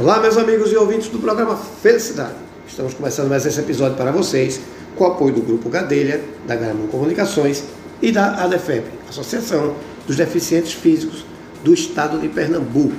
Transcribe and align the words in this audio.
Olá, 0.00 0.18
meus 0.20 0.38
amigos 0.38 0.72
e 0.72 0.76
ouvintes 0.76 1.08
do 1.10 1.18
programa 1.18 1.54
Felicidade. 1.54 2.34
Estamos 2.66 2.94
começando 2.94 3.28
mais 3.28 3.44
esse 3.44 3.60
episódio 3.60 3.94
para 3.94 4.10
vocês 4.10 4.58
com 4.96 5.04
o 5.04 5.06
apoio 5.08 5.34
do 5.34 5.42
Grupo 5.42 5.68
Gadelha, 5.68 6.24
da 6.46 6.56
Gramão 6.56 6.86
Comunicações 6.86 7.64
e 8.00 8.10
da 8.10 8.42
ADEFEP, 8.42 8.86
Associação 9.10 9.74
dos 10.06 10.16
Deficientes 10.16 10.72
Físicos 10.72 11.26
do 11.62 11.74
Estado 11.74 12.18
de 12.18 12.26
Pernambuco. 12.28 12.96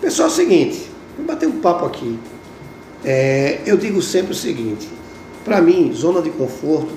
Pessoal, 0.00 0.28
é 0.28 0.30
o 0.30 0.34
seguinte, 0.34 0.88
vamos 1.16 1.32
bater 1.32 1.48
um 1.48 1.58
papo 1.58 1.84
aqui. 1.84 2.16
É, 3.04 3.60
eu 3.66 3.76
digo 3.76 4.00
sempre 4.00 4.30
o 4.30 4.36
seguinte, 4.36 4.88
para 5.44 5.60
mim, 5.60 5.92
zona 5.92 6.22
de 6.22 6.30
conforto 6.30 6.92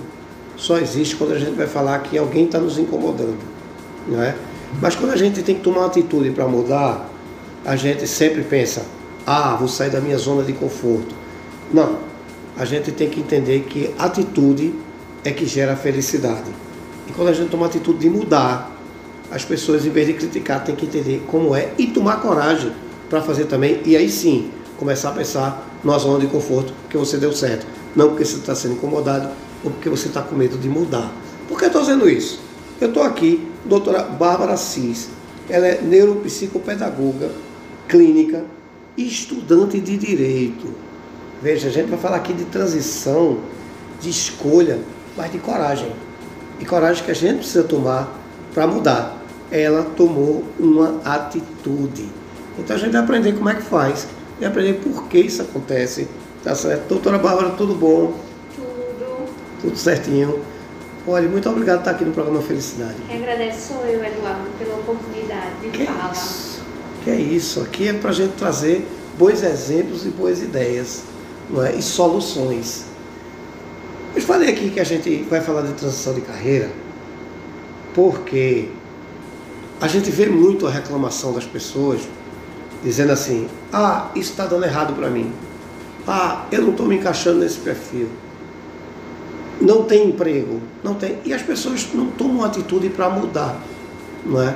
só 0.55 0.77
existe 0.77 1.15
quando 1.15 1.33
a 1.33 1.39
gente 1.39 1.55
vai 1.55 1.67
falar 1.67 1.97
que 2.03 2.19
alguém 2.19 2.45
está 2.45 2.59
nos 2.59 2.77
incomodando, 2.77 3.39
não 4.07 4.21
é? 4.21 4.35
Mas 4.79 4.95
quando 4.95 5.11
a 5.11 5.17
gente 5.17 5.41
tem 5.41 5.55
que 5.55 5.61
tomar 5.61 5.79
uma 5.79 5.87
atitude 5.87 6.29
para 6.29 6.47
mudar, 6.47 7.10
a 7.65 7.75
gente 7.75 8.07
sempre 8.07 8.43
pensa, 8.43 8.85
ah, 9.25 9.55
vou 9.55 9.67
sair 9.67 9.89
da 9.89 10.01
minha 10.01 10.17
zona 10.17 10.43
de 10.43 10.53
conforto. 10.53 11.13
Não, 11.73 11.99
a 12.57 12.65
gente 12.65 12.91
tem 12.91 13.09
que 13.09 13.19
entender 13.19 13.61
que 13.61 13.93
atitude 13.97 14.73
é 15.23 15.31
que 15.31 15.45
gera 15.45 15.75
felicidade. 15.75 16.51
E 17.07 17.11
quando 17.13 17.29
a 17.29 17.33
gente 17.33 17.49
toma 17.49 17.65
a 17.65 17.69
atitude 17.69 17.99
de 17.99 18.09
mudar, 18.09 18.71
as 19.31 19.45
pessoas, 19.45 19.85
em 19.85 19.89
vez 19.89 20.07
de 20.07 20.13
criticar, 20.13 20.63
têm 20.63 20.75
que 20.75 20.85
entender 20.85 21.23
como 21.27 21.55
é 21.55 21.71
e 21.77 21.87
tomar 21.87 22.21
coragem 22.21 22.73
para 23.09 23.21
fazer 23.21 23.45
também. 23.45 23.81
E 23.85 23.95
aí 23.95 24.09
sim, 24.09 24.51
começar 24.77 25.09
a 25.09 25.13
pensar 25.13 25.79
numa 25.83 25.97
zona 25.97 26.19
de 26.19 26.27
conforto 26.27 26.73
que 26.89 26.97
você 26.97 27.17
deu 27.17 27.31
certo. 27.31 27.65
Não 27.95 28.09
porque 28.09 28.25
você 28.25 28.37
está 28.37 28.55
sendo 28.55 28.73
incomodado 28.73 29.29
ou 29.63 29.71
porque 29.71 29.89
você 29.89 30.07
está 30.07 30.21
com 30.21 30.35
medo 30.35 30.57
de 30.57 30.67
mudar. 30.67 31.11
Por 31.47 31.57
que 31.57 31.65
eu 31.65 31.67
estou 31.67 31.81
dizendo 31.81 32.09
isso? 32.09 32.39
Eu 32.79 32.87
estou 32.87 33.03
aqui, 33.03 33.47
doutora 33.65 34.03
Bárbara 34.03 34.57
Cis. 34.57 35.09
Ela 35.49 35.67
é 35.67 35.81
neuropsicopedagoga, 35.81 37.29
clínica 37.91 38.45
estudante 38.97 39.79
de 39.79 39.97
direito. 39.97 40.67
Veja, 41.41 41.67
a 41.67 41.71
gente 41.71 41.89
vai 41.89 41.99
falar 41.99 42.17
aqui 42.17 42.33
de 42.33 42.45
transição, 42.45 43.39
de 43.99 44.09
escolha, 44.09 44.79
mas 45.17 45.31
de 45.31 45.39
coragem. 45.39 45.91
E 46.59 46.65
coragem 46.65 47.03
que 47.03 47.11
a 47.11 47.15
gente 47.15 47.39
precisa 47.39 47.63
tomar 47.63 48.17
para 48.53 48.65
mudar. 48.65 49.17
Ela 49.51 49.83
tomou 49.97 50.43
uma 50.57 51.01
atitude. 51.03 52.07
Então 52.57 52.75
a 52.75 52.79
gente 52.79 52.91
vai 52.91 53.01
aprender 53.01 53.33
como 53.33 53.49
é 53.49 53.55
que 53.55 53.61
faz 53.63 54.07
e 54.39 54.45
aprender 54.45 54.73
por 54.75 55.07
que 55.07 55.19
isso 55.19 55.41
acontece. 55.41 56.07
Tá 56.43 56.55
certo? 56.55 56.87
Doutora 56.87 57.17
Bárbara, 57.17 57.51
tudo 57.51 57.75
bom? 57.75 58.13
Tudo. 58.55 59.25
Tudo 59.61 59.77
certinho. 59.77 60.39
Olha, 61.07 61.27
muito 61.27 61.49
obrigado 61.49 61.77
por 61.77 61.81
estar 61.81 61.91
aqui 61.91 62.05
no 62.05 62.11
programa 62.11 62.41
Felicidade. 62.41 62.95
Quem 63.07 63.17
agradece 63.17 63.73
sou 63.73 63.83
eu, 63.85 64.03
Eduardo, 64.03 64.47
pela 64.57 64.75
oportunidade 64.75 65.55
de 65.61 65.69
Que 65.69 65.85
fala. 65.85 66.11
isso? 66.13 66.50
Que 67.03 67.09
é 67.09 67.15
isso? 67.15 67.61
Aqui 67.61 67.87
é 67.87 67.93
para 67.93 68.11
a 68.11 68.13
gente 68.13 68.33
trazer 68.33 68.87
bons 69.17 69.43
exemplos 69.43 70.05
e 70.05 70.09
boas 70.09 70.41
ideias 70.41 71.03
não 71.49 71.63
é? 71.63 71.75
e 71.75 71.81
soluções. 71.81 72.85
Eu 74.15 74.21
falei 74.21 74.49
aqui 74.49 74.69
que 74.69 74.79
a 74.79 74.83
gente 74.83 75.23
vai 75.29 75.41
falar 75.41 75.61
de 75.61 75.73
transição 75.73 76.13
de 76.13 76.21
carreira 76.21 76.69
porque 77.93 78.69
a 79.79 79.87
gente 79.87 80.11
vê 80.11 80.27
muito 80.27 80.67
a 80.67 80.69
reclamação 80.69 81.33
das 81.33 81.45
pessoas 81.45 82.01
dizendo 82.83 83.11
assim: 83.11 83.47
ah, 83.71 84.09
isso 84.15 84.31
está 84.31 84.45
dando 84.45 84.65
errado 84.65 84.93
para 84.93 85.09
mim. 85.09 85.31
Ah, 86.07 86.45
eu 86.51 86.61
não 86.61 86.71
estou 86.71 86.87
me 86.87 86.95
encaixando 86.95 87.39
nesse 87.39 87.59
perfil. 87.59 88.07
Não 89.59 89.83
tem 89.83 90.09
emprego, 90.09 90.59
não 90.83 90.95
tem. 90.95 91.19
E 91.23 91.33
as 91.33 91.41
pessoas 91.41 91.87
não 91.93 92.07
tomam 92.07 92.43
atitude 92.43 92.89
para 92.89 93.09
mudar, 93.09 93.61
não 94.25 94.41
é? 94.41 94.55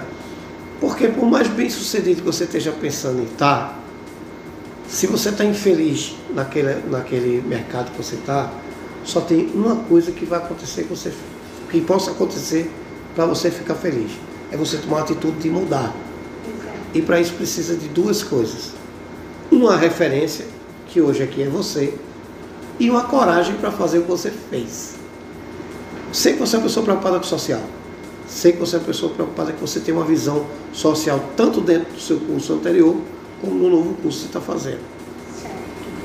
Porque 0.86 1.08
por 1.08 1.26
mais 1.26 1.48
bem 1.48 1.68
sucedido 1.68 2.22
que 2.22 2.28
você 2.28 2.44
esteja 2.44 2.72
pensando 2.72 3.20
em 3.20 3.24
estar, 3.24 3.76
se 4.88 5.08
você 5.08 5.30
está 5.30 5.44
infeliz 5.44 6.16
naquele, 6.32 6.76
naquele 6.88 7.42
mercado 7.42 7.90
que 7.90 7.98
você 7.98 8.14
está, 8.14 8.52
só 9.04 9.20
tem 9.20 9.50
uma 9.56 9.78
coisa 9.78 10.12
que 10.12 10.26
vai 10.26 10.38
acontecer 10.38 10.84
que, 10.84 10.90
você, 10.90 11.12
que 11.72 11.82
possa 11.82 12.12
acontecer 12.12 12.70
para 13.16 13.26
você 13.26 13.50
ficar 13.50 13.74
feliz. 13.74 14.12
É 14.52 14.58
você 14.58 14.78
tomar 14.78 15.00
a 15.00 15.02
atitude 15.02 15.40
de 15.40 15.50
mudar. 15.50 15.92
E 16.94 17.02
para 17.02 17.20
isso 17.20 17.34
precisa 17.34 17.76
de 17.76 17.88
duas 17.88 18.22
coisas. 18.22 18.74
Uma 19.52 19.76
referência, 19.76 20.46
que 20.86 21.02
hoje 21.02 21.24
aqui 21.24 21.42
é 21.42 21.48
você, 21.48 21.96
e 22.80 22.92
uma 22.92 23.06
coragem 23.06 23.56
para 23.56 23.72
fazer 23.72 23.98
o 23.98 24.02
que 24.04 24.12
você 24.12 24.32
fez. 24.52 24.94
Sei 26.14 26.34
que 26.34 26.40
você 26.40 26.58
é 26.58 26.60
uma 26.60 26.66
pessoa 26.66 26.84
preocupada 26.84 27.18
com 27.18 27.26
o 27.26 27.28
social. 27.28 27.62
Sei 28.28 28.52
que 28.52 28.60
você 28.60 28.76
é 28.76 28.80
uma 28.80 28.86
pessoa 28.86 29.14
preocupada 29.14 29.52
que 29.52 29.62
você 29.62 29.80
tem 29.80 29.94
uma 29.94 30.06
visão 30.06 30.46
social 30.74 31.24
tanto 31.36 31.62
dentro 31.62 31.94
do 31.94 32.00
seu 32.00 32.20
curso 32.20 32.54
anterior, 32.54 32.96
como 33.40 33.56
no 33.56 33.70
novo 33.70 33.94
curso 34.02 34.18
que 34.20 34.24
você 34.24 34.26
está 34.26 34.42
fazendo. 34.42 34.80
Certo. 35.40 35.56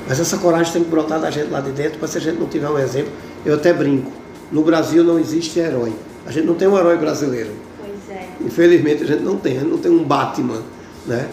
Mas 0.06 0.20
essa 0.20 0.36
coragem 0.38 0.72
tem 0.72 0.84
que 0.84 0.90
brotar 0.90 1.20
da 1.20 1.30
gente 1.30 1.50
lá 1.50 1.60
de 1.60 1.72
dentro, 1.72 1.98
para 1.98 2.08
se 2.08 2.18
a 2.18 2.20
gente 2.20 2.38
não 2.38 2.46
tiver 2.46 2.68
um 2.68 2.78
exemplo. 2.78 3.12
Eu 3.44 3.54
até 3.54 3.72
brinco. 3.72 4.12
No 4.52 4.62
Brasil 4.62 5.02
não 5.02 5.18
existe 5.18 5.58
herói. 5.58 5.94
A 6.26 6.30
gente 6.30 6.46
não 6.46 6.54
tem 6.54 6.68
um 6.68 6.76
herói 6.76 6.98
brasileiro. 6.98 7.50
Pois 7.78 8.16
é. 8.16 8.28
Infelizmente 8.40 9.04
a 9.04 9.06
gente 9.06 9.22
não 9.22 9.36
tem, 9.36 9.56
a 9.56 9.60
gente 9.60 9.70
não 9.70 9.78
tem 9.78 9.90
um 9.90 10.04
Batman, 10.04 10.62
né? 11.06 11.28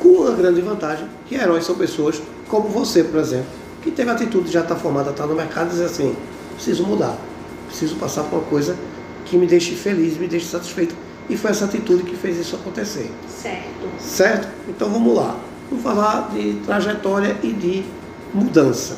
Com 0.00 0.08
uma 0.08 0.32
grande 0.32 0.60
vantagem, 0.60 1.06
que 1.26 1.36
heróis 1.36 1.64
são 1.64 1.76
pessoas 1.76 2.20
como 2.48 2.68
você, 2.68 3.04
por 3.04 3.20
exemplo, 3.20 3.46
que 3.82 3.90
teve 3.90 4.10
a 4.10 4.14
atitude 4.14 4.46
de 4.46 4.52
já 4.52 4.60
estar 4.60 4.76
formada, 4.76 5.10
estar 5.10 5.26
no 5.26 5.34
mercado 5.34 5.68
e 5.68 5.70
dizer 5.70 5.84
assim, 5.84 6.14
preciso 6.54 6.84
mudar, 6.84 7.16
preciso 7.68 7.96
passar 7.96 8.24
por 8.24 8.38
uma 8.38 8.44
coisa 8.44 8.76
que 9.26 9.36
me 9.36 9.46
deixe 9.46 9.74
feliz, 9.74 10.16
me 10.16 10.26
deixe 10.26 10.46
satisfeito. 10.46 10.94
E 11.28 11.36
foi 11.36 11.50
essa 11.50 11.66
atitude 11.66 12.04
que 12.04 12.16
fez 12.16 12.38
isso 12.38 12.56
acontecer. 12.56 13.10
Certo. 13.28 14.00
Certo? 14.00 14.48
Então 14.68 14.88
vamos 14.88 15.14
lá. 15.14 15.38
Vamos 15.68 15.82
falar 15.82 16.30
de 16.32 16.54
trajetória 16.64 17.36
e 17.42 17.52
de 17.52 17.84
mudança. 18.32 18.96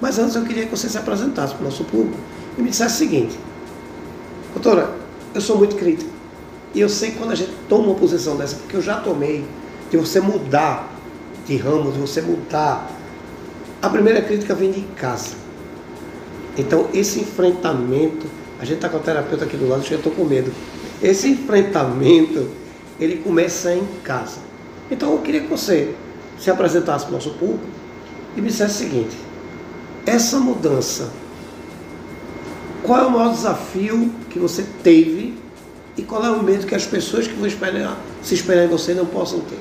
Mas 0.00 0.18
antes 0.18 0.36
eu 0.36 0.44
queria 0.44 0.66
que 0.66 0.70
você 0.70 0.88
se 0.88 0.98
apresentasse 0.98 1.54
para 1.54 1.62
o 1.62 1.64
nosso 1.64 1.84
público 1.84 2.18
e 2.56 2.62
me 2.62 2.70
dissesse 2.70 2.94
o 2.94 2.98
seguinte. 2.98 3.38
Doutora, 4.52 4.94
eu 5.34 5.40
sou 5.40 5.56
muito 5.56 5.74
crítico. 5.76 6.10
E 6.74 6.80
eu 6.80 6.88
sei 6.88 7.10
que 7.10 7.18
quando 7.18 7.32
a 7.32 7.34
gente 7.34 7.52
toma 7.68 7.88
uma 7.88 7.94
posição 7.94 8.36
dessa, 8.36 8.56
porque 8.56 8.76
eu 8.76 8.82
já 8.82 9.00
tomei, 9.00 9.44
de 9.90 9.96
você 9.96 10.20
mudar 10.20 10.92
de 11.46 11.56
ramo, 11.56 11.92
de 11.92 11.98
você 11.98 12.20
mudar. 12.20 12.90
A 13.80 13.88
primeira 13.88 14.22
crítica 14.22 14.54
vem 14.54 14.70
de 14.70 14.82
casa. 14.96 15.34
Então 16.56 16.88
esse 16.92 17.20
enfrentamento, 17.20 18.26
a 18.62 18.64
gente 18.64 18.76
está 18.76 18.88
com 18.88 18.96
a 18.96 19.00
terapeuta 19.00 19.44
aqui 19.44 19.56
do 19.56 19.68
lado, 19.68 19.84
eu 19.90 19.96
estou 19.98 20.12
com 20.12 20.24
medo. 20.24 20.52
Esse 21.02 21.28
enfrentamento, 21.28 22.48
ele 23.00 23.16
começa 23.16 23.74
em 23.74 23.84
casa. 24.04 24.38
Então 24.88 25.10
eu 25.10 25.18
queria 25.18 25.40
que 25.40 25.48
você 25.48 25.92
se 26.38 26.48
apresentasse 26.48 27.04
para 27.04 27.10
o 27.10 27.14
nosso 27.14 27.30
público 27.30 27.64
e 28.36 28.40
me 28.40 28.46
dissesse 28.46 28.84
o 28.84 28.88
seguinte, 28.88 29.16
essa 30.06 30.38
mudança, 30.38 31.10
qual 32.84 33.00
é 33.00 33.06
o 33.06 33.10
maior 33.10 33.32
desafio 33.32 34.12
que 34.30 34.38
você 34.38 34.64
teve 34.84 35.34
e 35.96 36.02
qual 36.02 36.24
é 36.24 36.30
o 36.30 36.40
medo 36.40 36.64
que 36.64 36.74
as 36.76 36.86
pessoas 36.86 37.26
que 37.26 37.34
vão 37.34 37.46
esperar, 37.48 37.98
se 38.22 38.34
esperar 38.34 38.64
em 38.64 38.68
você 38.68 38.94
não 38.94 39.06
possam 39.06 39.40
ter? 39.40 39.58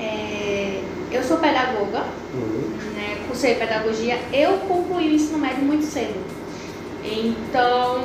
É, 0.00 0.80
eu 1.10 1.22
sou 1.24 1.38
pedagoga, 1.38 2.04
Uhum. 2.34 2.70
né, 2.94 3.18
cursei 3.26 3.56
pedagogia. 3.56 4.18
Eu 4.32 4.58
concluí 4.58 5.08
o 5.08 5.12
ensino 5.14 5.38
médio 5.38 5.64
muito 5.64 5.84
cedo. 5.84 6.14
Então, 7.08 8.04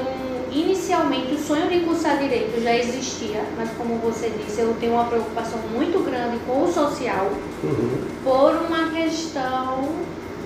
inicialmente, 0.52 1.34
o 1.34 1.40
sonho 1.40 1.68
de 1.70 1.80
cursar 1.82 2.18
direito 2.20 2.62
já 2.62 2.76
existia, 2.76 3.44
mas 3.58 3.70
como 3.78 3.96
você 3.98 4.30
disse, 4.46 4.62
eu 4.62 4.76
tenho 4.80 4.94
uma 4.94 5.06
preocupação 5.06 5.60
muito 5.74 6.00
grande 6.04 6.38
com 6.46 6.64
o 6.64 6.72
social 6.72 7.32
Uhum. 7.64 8.02
por 8.24 8.54
uma 8.68 8.90
questão 8.92 9.90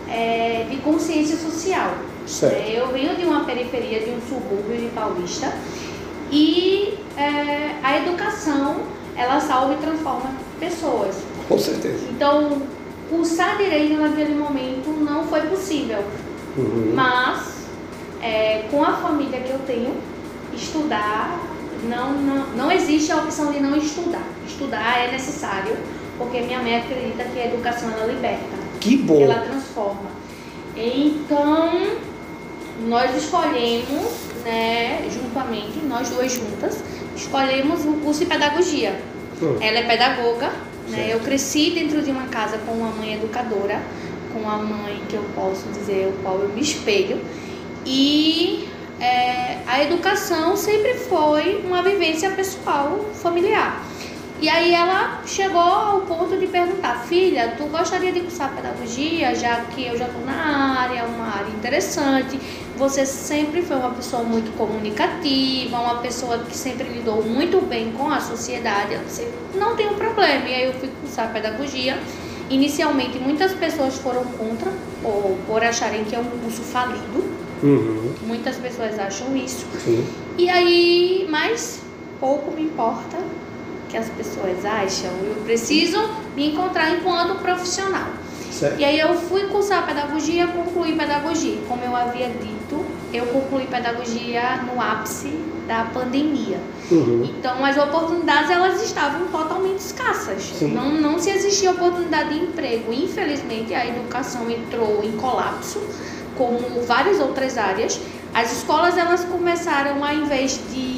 é, 0.09 0.65
de 0.69 0.77
consciência 0.77 1.37
social. 1.37 1.91
Certo. 2.27 2.53
É, 2.55 2.79
Eu 2.79 2.87
venho 2.89 3.15
de 3.15 3.25
uma 3.25 3.43
periferia, 3.45 3.99
de 3.99 4.09
um 4.11 4.19
subúrbio 4.27 4.77
de 4.77 4.87
Paulista 4.87 5.51
e 6.31 6.97
é, 7.17 7.71
a 7.83 7.97
educação 7.97 8.77
ela 9.15 9.39
salva 9.39 9.73
e 9.73 9.77
transforma 9.77 10.31
pessoas. 10.59 11.15
Com 11.47 11.57
certeza. 11.57 12.05
Então, 12.09 12.61
cursar 13.09 13.57
direito 13.57 13.95
naquele 13.95 14.33
momento 14.35 14.89
não 15.01 15.23
foi 15.25 15.41
possível, 15.41 15.99
Uhum. 16.57 16.91
mas 16.95 17.54
é, 18.25 18.67
com 18.71 18.83
a 18.83 18.93
família 18.93 19.39
que 19.39 19.51
eu 19.51 19.59
tenho, 19.59 19.95
estudar 20.53 21.39
não, 21.83 22.13
não, 22.13 22.47
não 22.55 22.71
existe 22.71 23.11
a 23.11 23.17
opção 23.17 23.51
de 23.51 23.59
não 23.59 23.77
estudar. 23.77 24.25
Estudar 24.47 24.99
é 25.07 25.11
necessário, 25.11 25.77
porque 26.17 26.41
minha 26.41 26.59
mãe 26.59 26.77
acredita 26.77 27.23
que 27.25 27.39
a 27.39 27.45
educação 27.45 27.91
ela 27.91 28.11
liberta 28.11 28.57
Que 28.79 28.97
bom. 28.97 29.21
ela 29.21 29.41
transforma. 29.41 30.09
Então, 30.75 31.97
nós 32.87 33.15
escolhemos, 33.15 34.11
né, 34.43 35.07
juntamente, 35.11 35.77
nós 35.87 36.09
duas 36.09 36.33
juntas, 36.33 36.79
escolhemos 37.15 37.85
o 37.85 37.93
curso 38.03 38.21
de 38.21 38.25
pedagogia. 38.25 38.99
Ela 39.61 39.79
é 39.79 39.83
pedagoga, 39.83 40.51
né? 40.89 41.09
Eu 41.11 41.19
cresci 41.19 41.71
dentro 41.71 42.01
de 42.01 42.09
uma 42.09 42.27
casa 42.27 42.57
com 42.59 42.71
uma 42.71 42.89
mãe 42.89 43.15
educadora, 43.15 43.81
com 44.31 44.39
uma 44.39 44.57
mãe 44.57 45.01
que 45.09 45.15
eu 45.15 45.23
posso 45.35 45.67
dizer 45.69 46.07
o 46.07 46.23
qual 46.23 46.39
eu 46.39 46.49
me 46.49 46.61
espelho. 46.61 47.19
E 47.85 48.67
é, 48.99 49.59
a 49.67 49.83
educação 49.83 50.55
sempre 50.55 50.95
foi 50.95 51.63
uma 51.65 51.83
vivência 51.83 52.31
pessoal, 52.31 52.99
familiar. 53.13 53.83
E 54.41 54.49
aí 54.49 54.73
ela 54.73 55.21
chegou 55.25 55.61
ao 55.61 56.01
ponto 56.01 56.37
de 56.37 56.45
perguntar, 56.47 57.05
filha, 57.07 57.53
tu 57.57 57.65
gostaria 57.65 58.11
de 58.11 58.19
cursar 58.19 58.53
pedagogia, 58.53 59.33
já 59.33 59.61
que 59.61 59.87
eu 59.87 59.97
já 59.97 60.05
estou 60.05 60.25
na 60.25 60.81
área, 60.81 61.05
uma 61.05 61.37
área 61.37 61.49
interessante, 61.49 62.37
você 62.75 63.05
sempre 63.05 63.61
foi 63.61 63.77
uma 63.77 63.91
pessoa 63.91 64.23
muito 64.23 64.55
comunicativa, 64.57 65.79
uma 65.79 65.95
pessoa 65.95 66.39
que 66.39 66.55
sempre 66.55 66.83
lidou 66.89 67.23
muito 67.23 67.65
bem 67.65 67.93
com 67.93 68.11
a 68.11 68.19
sociedade, 68.19 68.97
disse, 69.05 69.25
não 69.55 69.75
tem 69.77 69.87
um 69.87 69.95
problema. 69.95 70.47
E 70.49 70.53
aí 70.53 70.63
eu 70.65 70.73
fui 70.73 70.89
cursar 71.01 71.31
pedagogia. 71.31 71.97
Inicialmente 72.49 73.17
muitas 73.17 73.53
pessoas 73.53 73.97
foram 73.97 74.25
contra, 74.25 74.71
ou 75.03 75.37
por 75.47 75.63
acharem 75.63 76.03
que 76.03 76.13
é 76.13 76.19
um 76.19 76.25
curso 76.25 76.61
falido. 76.61 77.34
Uhum. 77.63 78.13
Muitas 78.23 78.57
pessoas 78.57 78.97
acham 78.99 79.35
isso. 79.35 79.65
Sim. 79.83 80.05
E 80.37 80.49
aí, 80.49 81.27
mas 81.29 81.81
pouco 82.19 82.51
me 82.51 82.63
importa 82.63 83.17
que 83.89 83.97
as 83.97 84.09
pessoas 84.09 84.65
acham. 84.65 85.11
Eu 85.23 85.35
preciso 85.43 85.97
me 86.35 86.51
encontrar 86.51 86.91
enquanto 86.91 87.39
profissional. 87.41 88.09
Certo. 88.51 88.79
E 88.79 88.85
aí 88.85 88.99
eu 88.99 89.13
fui 89.13 89.47
cursar 89.47 89.85
pedagogia, 89.85 90.47
concluí 90.47 90.95
pedagogia. 90.95 91.57
Como 91.67 91.83
eu 91.83 91.93
havia 91.93 92.29
dito, 92.29 92.85
eu 93.13 93.25
concluí 93.27 93.67
pedagogia 93.67 94.61
no 94.63 94.81
ápice 94.81 95.37
da 95.67 95.85
pandemia. 95.93 96.57
Uhum. 96.89 97.23
Então 97.37 97.65
as 97.65 97.77
oportunidades 97.77 98.49
elas 98.49 98.81
estavam 98.81 99.27
totalmente 99.27 99.79
escassas. 99.79 100.41
Sim. 100.57 100.73
Não, 100.73 100.89
não 100.89 101.19
se 101.19 101.31
existia 101.31 101.71
oportunidade 101.71 102.33
de 102.33 102.45
emprego. 102.45 102.93
Infelizmente 102.93 103.73
a 103.73 103.85
educação 103.85 104.49
entrou 104.49 105.03
em 105.03 105.11
colapso, 105.13 105.81
como 106.37 106.59
várias 106.81 107.19
outras 107.19 107.57
áreas. 107.57 107.99
As 108.33 108.51
escolas 108.51 108.97
elas 108.97 109.23
começaram 109.25 110.03
ao 110.03 110.13
invés 110.13 110.59
de 110.71 110.95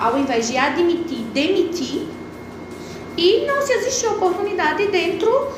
ao 0.00 0.18
invés 0.18 0.48
de 0.48 0.56
admitir, 0.56 1.24
demitir 1.32 2.06
e 3.16 3.44
não 3.46 3.62
se 3.62 3.72
existia 3.72 4.10
oportunidade 4.10 4.86
dentro 4.88 5.52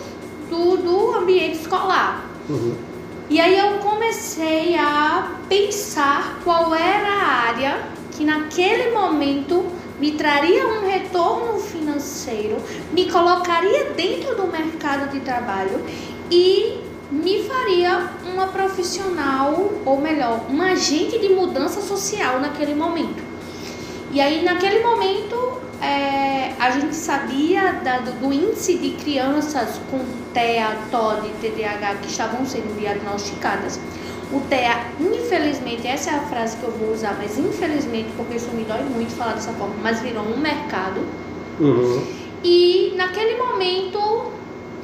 do, 0.50 0.76
do 0.76 1.14
ambiente 1.14 1.58
escolar. 1.58 2.24
Uhum. 2.48 2.74
E 3.28 3.40
aí 3.40 3.58
eu 3.58 3.78
comecei 3.78 4.76
a 4.76 5.36
pensar 5.48 6.38
qual 6.44 6.74
era 6.74 7.08
a 7.08 7.26
área 7.48 7.88
que 8.12 8.24
naquele 8.24 8.92
momento 8.92 9.64
me 9.98 10.12
traria 10.12 10.66
um 10.66 10.86
retorno 10.86 11.58
financeiro, 11.58 12.56
me 12.92 13.10
colocaria 13.10 13.92
dentro 13.96 14.36
do 14.36 14.46
mercado 14.46 15.10
de 15.10 15.20
trabalho 15.20 15.80
e 16.30 16.78
me 17.10 17.42
faria 17.44 18.10
uma 18.32 18.48
profissional, 18.48 19.70
ou 19.84 20.00
melhor, 20.00 20.40
uma 20.48 20.72
agente 20.72 21.18
de 21.18 21.28
mudança 21.28 21.80
social 21.80 22.40
naquele 22.40 22.74
momento. 22.74 23.22
E 24.12 24.20
aí 24.20 24.44
naquele 24.44 24.82
momento 24.82 25.60
é, 25.80 26.52
a 26.58 26.70
gente 26.70 26.94
sabia 26.94 27.74
da- 27.84 27.98
do, 27.98 28.32
índice 28.32 28.78
de 28.78 28.90
crianças 28.92 29.80
com 29.90 30.00
TEA, 30.32 30.76
TOD, 30.90 31.28
TDAH 31.40 31.96
que 31.96 32.08
estavam 32.08 32.44
sendo 32.46 32.78
diagnosticadas. 32.78 33.78
O 34.32 34.40
TEA, 34.40 34.86
infelizmente, 34.98 35.86
essa 35.86 36.10
é 36.10 36.14
a 36.14 36.20
frase 36.22 36.56
que 36.56 36.64
eu 36.64 36.72
vou 36.72 36.92
usar, 36.92 37.16
mas 37.16 37.38
infelizmente, 37.38 38.08
porque 38.16 38.36
isso 38.36 38.48
me 38.50 38.64
dói 38.64 38.82
muito 38.82 39.14
falar 39.14 39.34
dessa 39.34 39.52
forma, 39.52 39.74
mas 39.82 40.00
virou 40.00 40.24
um 40.24 40.38
mercado. 40.38 41.00
Uhum. 41.60 42.04
E 42.42 42.92
naquele 42.96 43.36
momento 43.36 44.32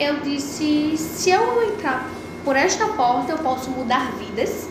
eu 0.02 0.20
disse: 0.20 0.96
se 0.96 1.31
eu 1.31 1.62
entrar 1.62 2.08
por 2.44 2.56
esta 2.56 2.87
porta, 2.88 3.32
eu 3.32 3.38
posso 3.38 3.70
mudar 3.70 4.12
vidas, 4.19 4.69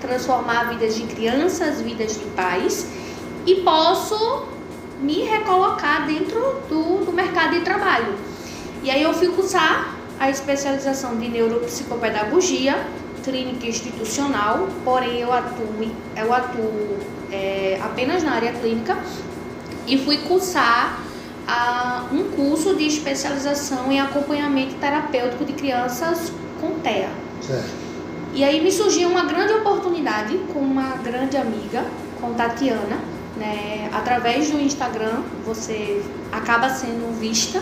transformar 0.00 0.70
vidas 0.70 0.94
de 0.94 1.02
crianças, 1.04 1.80
vidas 1.80 2.18
de 2.18 2.24
pais, 2.36 2.86
e 3.46 3.56
posso 3.56 4.46
me 5.00 5.22
recolocar 5.22 6.06
dentro 6.06 6.40
do, 6.68 7.04
do 7.04 7.12
mercado 7.12 7.52
de 7.52 7.60
trabalho. 7.60 8.14
E 8.82 8.90
aí 8.90 9.02
eu 9.02 9.14
fui 9.14 9.28
cursar 9.28 9.94
a 10.18 10.28
especialização 10.28 11.16
de 11.16 11.28
neuropsicopedagogia, 11.28 12.86
clínica 13.24 13.66
institucional, 13.66 14.68
porém 14.84 15.20
eu 15.20 15.32
atuo, 15.32 15.66
eu 16.16 16.32
atuo 16.32 16.98
é, 17.32 17.78
apenas 17.82 18.22
na 18.22 18.32
área 18.32 18.52
clínica 18.52 18.98
e 19.86 19.98
fui 19.98 20.18
cursar 20.18 21.00
ah, 21.46 22.04
um 22.12 22.24
curso 22.30 22.74
de 22.74 22.86
especialização 22.86 23.90
em 23.90 24.00
acompanhamento 24.00 24.74
terapêutico 24.76 25.44
de 25.44 25.52
crianças 25.52 26.32
com 26.60 26.78
TEA. 26.80 27.08
Certo. 27.40 27.70
E 28.32 28.44
aí 28.44 28.62
me 28.62 28.70
surgiu 28.70 29.08
uma 29.08 29.24
grande 29.24 29.52
oportunidade 29.54 30.38
com 30.52 30.60
uma 30.60 30.96
grande 30.98 31.36
amiga, 31.36 31.84
com 32.20 32.32
Tatiana, 32.34 32.98
né? 33.36 33.88
Através 33.92 34.50
do 34.50 34.60
Instagram 34.60 35.22
você 35.44 36.02
acaba 36.30 36.68
sendo 36.68 37.12
vista. 37.18 37.60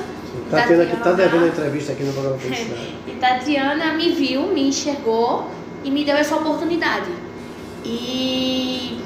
Tá 0.50 0.64
tendo 0.66 0.82
aqui, 0.82 0.90
tá 0.96 0.96
Tatiana- 1.04 1.16
devendo 1.16 1.44
a 1.44 1.48
entrevista 1.48 1.92
aqui 1.92 2.02
no 2.04 2.12
programa 2.12 2.38
Felicidade. 2.38 2.96
E 3.08 3.12
Tatiana 3.12 3.94
me 3.94 4.10
viu, 4.12 4.42
me 4.48 4.68
enxergou 4.68 5.48
e 5.82 5.90
me 5.90 6.04
deu 6.04 6.16
essa 6.16 6.36
oportunidade. 6.36 7.10
E 7.84 9.00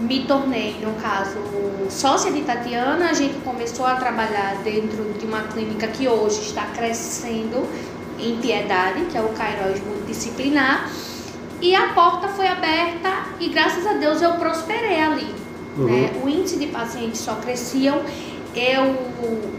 me 0.00 0.24
tornei, 0.24 0.76
no 0.82 0.92
caso, 1.00 1.38
sócia 1.88 2.30
de 2.30 2.42
Tatiana. 2.42 3.10
A 3.10 3.12
gente 3.12 3.38
começou 3.40 3.86
a 3.86 3.96
trabalhar 3.96 4.56
dentro 4.62 5.12
de 5.18 5.26
uma 5.26 5.42
clínica 5.42 5.88
que 5.88 6.08
hoje 6.08 6.40
está 6.40 6.66
crescendo 6.66 7.66
em 8.18 8.36
Piedade, 8.38 9.06
que 9.06 9.16
é 9.16 9.20
o 9.20 9.28
Cairóis 9.30 9.80
Multidisciplinar. 9.84 10.90
E 11.60 11.74
a 11.74 11.88
porta 11.88 12.28
foi 12.28 12.46
aberta 12.46 13.26
e 13.40 13.48
graças 13.48 13.86
a 13.86 13.94
Deus 13.94 14.22
eu 14.22 14.32
prosperei 14.34 15.00
ali. 15.00 15.34
Uhum. 15.76 15.86
né? 15.86 16.12
O 16.22 16.28
índice 16.28 16.58
de 16.58 16.66
pacientes 16.66 17.20
só 17.20 17.34
cresciam. 17.36 18.02
Eu, 18.54 18.96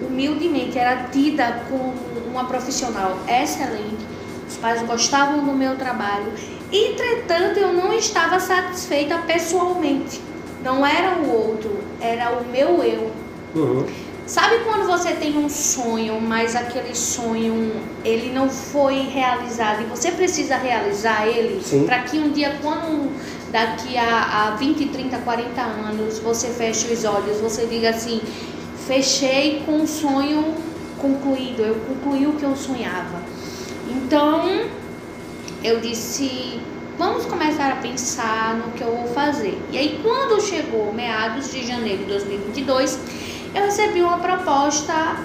humildemente, 0.08 0.78
era 0.78 1.04
tida 1.12 1.64
como 1.70 1.94
uma 2.30 2.46
profissional 2.46 3.18
excelente. 3.28 4.06
Os 4.48 4.58
pais 4.58 4.82
gostavam 4.84 5.46
do 5.46 5.52
meu 5.54 5.76
trabalho. 5.76 6.32
Entretanto, 6.72 7.60
eu 7.60 7.74
não 7.74 7.94
estava 7.94 8.40
satisfeita 8.40 9.18
pessoalmente. 9.20 10.22
Não 10.64 10.86
era 10.86 11.18
o 11.18 11.32
outro, 11.32 11.79
era 12.02 12.32
o 12.32 12.46
meu 12.46 12.84
eu. 12.84 13.12
Uhum. 13.56 13.86
Sabe 14.26 14.60
quando 14.60 14.86
você 14.86 15.14
tem 15.14 15.36
um 15.38 15.50
sonho, 15.50 16.22
mas 16.22 16.56
aquele 16.56 16.94
sonho 16.94 17.82
ele 18.06 18.32
não 18.32 18.48
foi 18.48 19.00
realizado 19.00 19.82
e 19.82 19.86
você 19.86 20.12
precisa 20.12 20.56
realizar 20.56 21.28
ele 21.28 21.60
para 21.88 22.04
que 22.04 22.20
um 22.20 22.32
dia 22.32 22.56
quando 22.62 23.12
daqui 23.52 23.98
a, 23.98 24.50
a 24.50 24.52
20, 24.52 24.86
30, 24.90 25.18
40 25.18 25.62
anos 25.62 26.20
você 26.20 26.48
feche 26.50 26.94
os 26.94 27.04
olhos, 27.06 27.42
você 27.42 27.66
diga 27.66 27.90
assim, 27.90 28.22
fechei 28.86 29.64
com 29.66 29.78
um 29.78 29.88
sonho 29.88 30.54
concluído, 31.00 31.64
eu 31.64 31.76
concluí 31.88 32.28
o 32.28 32.34
que 32.34 32.44
eu 32.44 32.56
sonhava. 32.56 33.24
Então, 33.90 34.68
eu 35.64 35.80
disse, 35.80 36.60
vamos 37.00 37.26
começar 37.26 37.72
a 37.72 37.76
pensar 37.78 38.56
no 38.56 38.74
que 38.74 38.84
eu 38.84 38.94
vou 38.94 39.08
fazer. 39.14 39.58
E 39.72 39.78
aí, 39.78 40.02
quando 40.04 40.42
chegou 40.42 40.94
meados 40.94 41.50
de 41.50 41.66
janeiro 41.66 42.00
de 42.00 42.10
2022, 42.10 43.00
eu 43.56 43.64
recebi 43.64 44.02
uma 44.02 44.18
proposta 44.18 45.16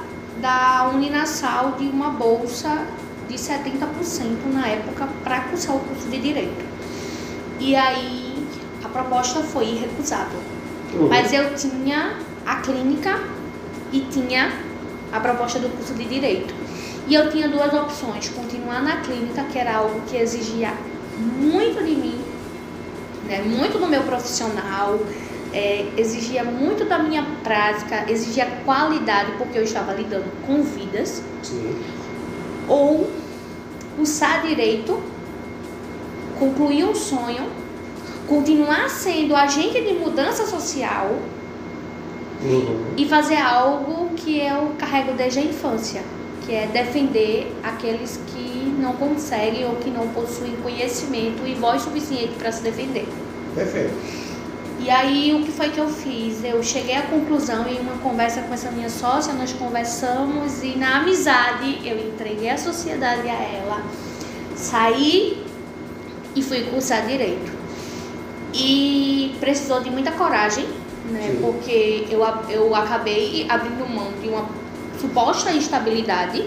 da 0.40 0.88
Uninasal 0.94 1.72
de 1.72 1.86
uma 1.86 2.10
bolsa 2.10 2.86
de 3.28 3.34
70% 3.34 4.52
na 4.52 4.68
época 4.68 5.08
para 5.24 5.40
cursar 5.40 5.74
o 5.74 5.80
curso 5.80 6.08
de 6.08 6.18
Direito. 6.18 6.64
E 7.58 7.74
aí, 7.74 8.46
a 8.84 8.88
proposta 8.88 9.40
foi 9.40 9.64
irrecusável. 9.64 10.38
Uhum. 10.92 11.08
Mas 11.08 11.32
eu 11.32 11.56
tinha 11.56 12.18
a 12.46 12.56
clínica 12.56 13.18
e 13.92 14.00
tinha 14.02 14.52
a 15.12 15.18
proposta 15.18 15.58
do 15.58 15.68
curso 15.70 15.94
de 15.94 16.04
direito. 16.04 16.54
E 17.08 17.14
eu 17.14 17.30
tinha 17.30 17.48
duas 17.48 17.72
opções: 17.72 18.28
continuar 18.28 18.80
na 18.80 18.98
clínica, 18.98 19.42
que 19.44 19.58
era 19.58 19.78
algo 19.78 20.00
que 20.02 20.16
exigia 20.16 20.72
muito 21.18 21.82
de 21.84 21.94
mim, 21.94 22.20
né, 23.26 23.42
muito 23.42 23.78
do 23.78 23.86
meu 23.86 24.02
profissional, 24.02 24.98
é, 25.52 25.86
exigia 25.96 26.42
muito 26.44 26.84
da 26.84 26.98
minha 26.98 27.24
prática, 27.42 28.10
exigia 28.10 28.46
qualidade, 28.64 29.32
porque 29.38 29.56
eu 29.56 29.62
estava 29.62 29.92
lidando 29.92 30.26
com 30.46 30.62
vidas, 30.62 31.22
Sim. 31.42 31.80
ou 32.68 33.08
cursar 33.96 34.42
direito, 34.42 35.00
concluir 36.38 36.84
um 36.84 36.94
sonho, 36.94 37.48
continuar 38.26 38.88
sendo 38.90 39.36
agente 39.36 39.80
de 39.80 39.92
mudança 39.94 40.44
social 40.46 41.10
Uhum. 42.42 42.92
e 42.96 43.06
fazer 43.08 43.36
algo 43.36 44.10
que 44.16 44.38
eu 44.40 44.72
carrego 44.78 45.12
desde 45.12 45.38
a 45.38 45.42
infância, 45.42 46.02
que 46.44 46.52
é 46.54 46.66
defender 46.66 47.50
aqueles 47.62 48.20
que 48.26 48.33
não 48.74 48.94
conseguem 48.94 49.64
ou 49.66 49.76
que 49.76 49.90
não 49.90 50.08
possuem 50.08 50.56
conhecimento 50.56 51.46
e 51.46 51.54
voz 51.54 51.82
suficiente 51.82 52.34
para 52.38 52.52
se 52.52 52.62
defender. 52.62 53.06
Perfeito. 53.54 53.94
E 54.80 54.90
aí 54.90 55.34
o 55.34 55.44
que 55.44 55.52
foi 55.52 55.70
que 55.70 55.78
eu 55.78 55.88
fiz? 55.88 56.44
Eu 56.44 56.62
cheguei 56.62 56.96
à 56.96 57.02
conclusão 57.02 57.66
em 57.66 57.78
uma 57.78 57.96
conversa 57.98 58.42
com 58.42 58.52
essa 58.52 58.70
minha 58.70 58.90
sócia, 58.90 59.32
nós 59.32 59.52
conversamos 59.52 60.62
e 60.62 60.76
na 60.76 60.98
amizade 60.98 61.80
eu 61.84 61.98
entreguei 61.98 62.50
a 62.50 62.58
sociedade 62.58 63.28
a 63.28 63.32
ela, 63.32 63.82
saí 64.54 65.42
e 66.34 66.42
fui 66.42 66.64
cursar 66.64 67.06
direito. 67.06 67.52
E 68.52 69.34
precisou 69.40 69.80
de 69.80 69.90
muita 69.90 70.12
coragem, 70.12 70.66
né? 71.10 71.30
Sim. 71.30 71.38
Porque 71.40 72.06
eu, 72.10 72.20
eu 72.50 72.74
acabei 72.74 73.46
abrindo 73.48 73.88
mão 73.88 74.12
de 74.20 74.28
uma 74.28 74.46
suposta 75.00 75.50
estabilidade 75.52 76.44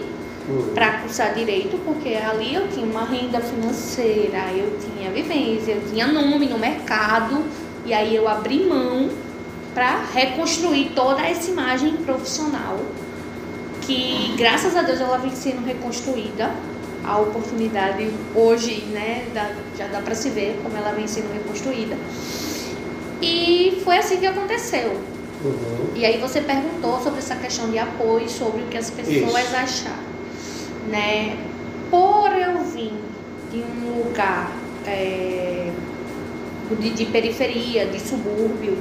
Uhum. 0.48 0.74
para 0.74 1.00
cursar 1.00 1.34
direito, 1.34 1.78
porque 1.84 2.16
ali 2.16 2.56
eu 2.56 2.70
tinha 2.70 2.86
uma 2.86 3.04
renda 3.04 3.42
financeira, 3.42 4.46
eu 4.56 4.80
tinha 4.80 5.12
vivência, 5.12 5.74
eu 5.74 5.82
tinha 5.92 6.08
nome 6.08 6.46
no 6.48 6.58
mercado, 6.58 7.44
e 7.86 7.94
aí 7.94 8.16
eu 8.16 8.28
abri 8.30 8.64
mão 8.66 9.10
para 9.74 10.04
reconstruir 10.14 10.92
toda 10.96 11.22
essa 11.22 11.52
imagem 11.52 11.98
profissional, 11.98 12.80
que 13.82 14.34
graças 14.38 14.76
a 14.76 14.82
Deus 14.84 15.02
ela 15.02 15.18
vem 15.18 15.36
sendo 15.36 15.66
reconstruída. 15.66 16.50
A 17.04 17.18
oportunidade 17.20 18.10
hoje, 18.36 18.82
né, 18.92 19.26
dá- 19.34 19.52
já 19.78 19.88
dá 19.88 20.00
para 20.00 20.16
se 20.16 20.30
ver 20.30 20.60
como 20.64 20.76
ela 20.78 20.92
vem 20.92 21.08
sendo 21.08 21.32
reconstruída. 21.34 21.96
E 23.22 23.82
foi 23.84 23.98
assim 23.98 24.18
que 24.18 24.26
aconteceu. 24.26 24.92
Uhum. 25.44 25.88
E 25.96 26.06
aí 26.06 26.18
você 26.20 26.42
perguntou 26.42 27.00
sobre 27.02 27.20
essa 27.20 27.36
questão 27.36 27.70
de 27.70 27.78
apoio, 27.78 28.28
sobre 28.30 28.62
o 28.62 28.66
que 28.68 28.78
as 28.78 28.90
pessoas 28.90 29.46
Isso. 29.46 29.56
acharam, 29.56 30.08
né? 30.90 31.38
Por 31.90 32.32
eu 32.34 32.64
vir 32.64 32.94
de 33.52 33.58
um 33.60 34.04
lugar 34.04 34.52
é, 34.86 35.72
de, 36.80 36.90
de 36.92 37.06
periferia, 37.06 37.86
de 37.86 38.00
subúrbio, 38.00 38.78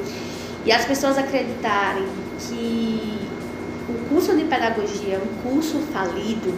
e 0.64 0.72
as 0.72 0.84
pessoas 0.84 1.16
acreditarem 1.18 2.06
que 2.40 3.18
o 3.88 4.08
curso 4.08 4.36
de 4.36 4.44
pedagogia 4.44 5.14
é 5.14 5.18
um 5.18 5.50
curso 5.50 5.78
falido, 5.92 6.52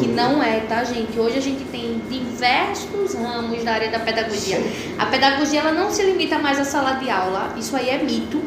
que 0.00 0.06
Uhum. 0.08 0.14
não 0.14 0.42
é, 0.42 0.60
tá, 0.60 0.82
gente? 0.82 1.18
Hoje 1.18 1.36
a 1.36 1.40
gente 1.42 1.62
tem 1.64 2.00
diversos 2.08 3.14
ramos 3.14 3.62
da 3.62 3.72
área 3.72 3.90
da 3.90 3.98
pedagogia. 4.00 4.58
A 4.98 5.06
pedagogia 5.06 5.60
ela 5.60 5.72
não 5.72 5.90
se 5.90 6.02
limita 6.02 6.38
mais 6.38 6.58
à 6.58 6.64
sala 6.64 6.92
de 6.94 7.10
aula, 7.10 7.54
isso 7.58 7.76
aí 7.76 7.90
é 7.90 8.02
mito, 8.02 8.42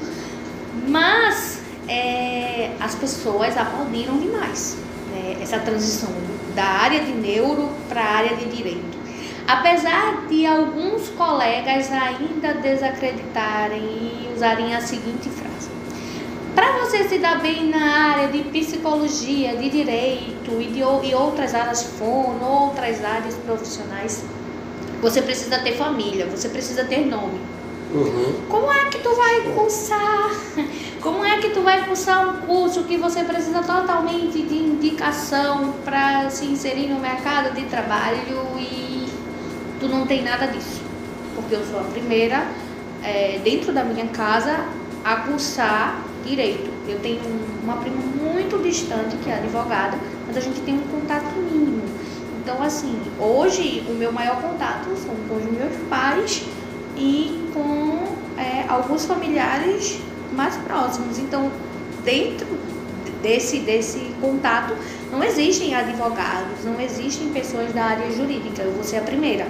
mas 0.87 1.61
é, 1.87 2.71
as 2.79 2.95
pessoas 2.95 3.55
aplaudiram 3.55 4.17
demais 4.17 4.77
né, 5.11 5.37
essa 5.41 5.59
transição 5.59 6.09
da 6.57 6.65
área 6.65 7.01
de 7.01 7.11
neuro 7.11 7.69
para 7.87 8.01
a 8.01 8.15
área 8.15 8.35
de 8.35 8.45
direito. 8.45 8.97
Apesar 9.47 10.25
de 10.27 10.45
alguns 10.45 11.07
colegas 11.09 11.91
ainda 11.91 12.55
desacreditarem 12.55 13.79
e 13.79 14.33
usarem 14.35 14.75
a 14.75 14.81
seguinte 14.81 15.29
frase: 15.29 15.69
para 16.55 16.79
você 16.79 17.07
se 17.07 17.19
dar 17.19 17.39
bem 17.39 17.69
na 17.69 18.09
área 18.11 18.27
de 18.29 18.39
psicologia, 18.45 19.55
de 19.55 19.69
direito 19.69 20.59
e, 20.59 20.65
de, 20.65 20.79
e 20.79 21.15
outras 21.15 21.53
áreas 21.53 21.83
fono, 21.83 22.43
outras 22.43 23.05
áreas 23.05 23.35
profissionais, 23.35 24.25
você 24.99 25.21
precisa 25.21 25.59
ter 25.59 25.77
família, 25.77 26.25
você 26.25 26.49
precisa 26.49 26.83
ter 26.83 27.05
nome. 27.05 27.39
Uhum. 27.93 28.33
Como 28.49 28.71
é 28.71 28.85
que 28.85 28.97
tu 28.97 29.15
vai 29.15 29.41
cursar? 29.53 30.31
Como 31.07 31.23
é 31.23 31.37
que 31.37 31.51
tu 31.51 31.61
vai 31.61 31.85
cursar 31.85 32.27
um 32.27 32.41
curso 32.41 32.83
que 32.83 32.97
você 32.97 33.23
precisa 33.23 33.63
totalmente 33.63 34.41
de 34.41 34.55
indicação 34.57 35.75
para 35.85 36.29
se 36.29 36.43
inserir 36.43 36.87
no 36.89 36.99
mercado 36.99 37.55
de 37.55 37.63
trabalho 37.63 38.19
e 38.59 39.07
tu 39.79 39.87
não 39.87 40.05
tem 40.05 40.21
nada 40.21 40.47
disso? 40.47 40.81
Porque 41.33 41.55
eu 41.55 41.65
sou 41.65 41.79
a 41.79 41.83
primeira 41.85 42.45
é, 43.01 43.39
dentro 43.41 43.71
da 43.71 43.85
minha 43.85 44.05
casa 44.07 44.65
a 45.05 45.15
cursar 45.15 46.01
direito. 46.25 46.69
Eu 46.89 46.99
tenho 46.99 47.21
um- 47.21 47.63
uma 47.63 47.77
prima 47.77 48.01
muito 48.01 48.61
distante 48.61 49.15
que 49.15 49.29
é 49.29 49.35
advogada, 49.35 49.97
mas 50.27 50.35
a 50.35 50.41
gente 50.41 50.59
tem 50.59 50.73
um 50.75 50.87
contato 50.89 51.33
mínimo. 51.37 51.83
Então, 52.41 52.61
assim, 52.61 52.99
hoje 53.17 53.81
o 53.87 53.93
meu 53.93 54.11
maior 54.11 54.41
contato 54.41 54.89
são 54.97 55.15
com 55.29 55.35
os 55.37 55.45
meus 55.45 55.73
pais 55.89 56.43
e 56.97 57.49
com 57.53 58.17
é, 58.37 58.65
alguns 58.67 59.05
familiares 59.05 60.01
mais 60.37 60.55
próximos. 60.57 61.17
Então, 61.17 61.51
dentro 62.05 62.47
desse, 63.21 63.59
desse 63.59 63.99
contato, 64.21 64.73
não 65.11 65.23
existem 65.23 65.73
advogados, 65.73 66.63
não 66.63 66.79
existem 66.79 67.29
pessoas 67.29 67.73
da 67.73 67.83
área 67.83 68.09
jurídica, 68.11 68.61
eu 68.61 68.71
vou 68.71 68.83
ser 68.83 68.97
a 68.97 69.01
primeira. 69.01 69.47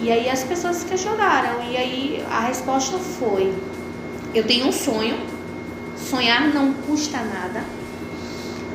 E 0.00 0.10
aí 0.10 0.30
as 0.30 0.42
pessoas 0.44 0.76
se 0.76 0.86
questionaram, 0.86 1.62
e 1.70 1.76
aí 1.76 2.24
a 2.30 2.40
resposta 2.40 2.98
foi: 2.98 3.52
eu 4.34 4.46
tenho 4.46 4.66
um 4.66 4.72
sonho, 4.72 5.16
sonhar 5.96 6.48
não 6.54 6.72
custa 6.72 7.18
nada, 7.18 7.62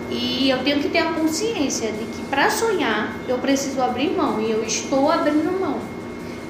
e 0.09 0.49
eu 0.49 0.63
tenho 0.63 0.79
que 0.79 0.89
ter 0.89 0.99
a 0.99 1.13
consciência 1.13 1.91
de 1.91 2.05
que 2.05 2.23
para 2.29 2.49
sonhar 2.49 3.13
eu 3.27 3.37
preciso 3.39 3.81
abrir 3.81 4.15
mão, 4.15 4.39
e 4.39 4.51
eu 4.51 4.63
estou 4.63 5.11
abrindo 5.11 5.59
mão. 5.59 5.79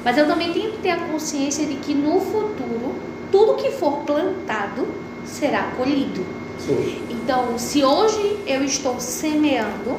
Mas 0.04 0.18
eu 0.18 0.28
também 0.28 0.54
tenho 0.54 0.72
que 0.72 0.78
ter 0.78 0.92
a 0.92 0.98
consciência 0.98 1.66
de 1.66 1.76
que 1.76 1.94
no 1.94 2.22
futuro, 2.22 2.96
tudo 3.32 3.56
que 3.56 3.72
for 3.72 3.98
plantado 4.00 4.88
será 5.26 5.64
colhido. 5.78 6.26
Sim. 6.60 7.04
Então, 7.10 7.58
se 7.58 7.84
hoje 7.84 8.40
eu 8.48 8.64
estou 8.64 9.00
semeando, 9.00 9.98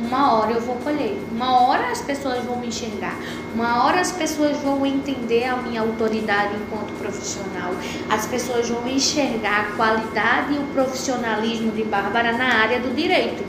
uma 0.00 0.34
hora 0.34 0.52
eu 0.52 0.60
vou 0.60 0.76
colher. 0.76 1.16
Uma 1.30 1.60
hora 1.60 1.90
as 1.90 2.00
pessoas 2.00 2.42
vão 2.44 2.56
me 2.56 2.68
enxergar. 2.68 3.14
Uma 3.54 3.84
hora 3.84 4.00
as 4.00 4.10
pessoas 4.10 4.56
vão 4.58 4.84
entender 4.86 5.44
a 5.44 5.56
minha 5.56 5.82
autoridade 5.82 6.54
enquanto 6.54 6.92
profissional. 6.98 7.72
As 8.08 8.26
pessoas 8.26 8.68
vão 8.68 8.86
enxergar 8.88 9.60
a 9.60 9.76
qualidade 9.76 10.54
e 10.54 10.58
o 10.58 10.62
profissionalismo 10.74 11.70
de 11.72 11.84
Bárbara 11.84 12.32
na 12.32 12.54
área 12.60 12.80
do 12.80 12.94
direito. 12.94 13.44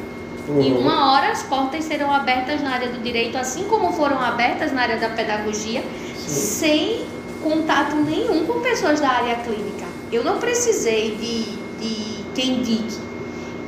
E 0.47 0.51
Uhum. 0.51 0.79
uma 0.79 1.13
hora 1.13 1.29
as 1.31 1.43
portas 1.43 1.85
serão 1.85 2.11
abertas 2.11 2.61
na 2.61 2.71
área 2.71 2.89
do 2.89 3.01
direito, 3.01 3.37
assim 3.37 3.63
como 3.65 3.93
foram 3.93 4.19
abertas 4.19 4.73
na 4.73 4.81
área 4.81 4.97
da 4.97 5.09
pedagogia, 5.09 5.83
sem 6.17 7.05
contato 7.41 7.95
nenhum 7.95 8.45
com 8.45 8.61
pessoas 8.61 8.99
da 8.99 9.09
área 9.09 9.35
clínica. 9.37 9.85
Eu 10.11 10.23
não 10.23 10.37
precisei 10.37 11.15
de, 11.15 11.43
de 11.83 12.23
quem 12.33 12.59
indique, 12.59 12.97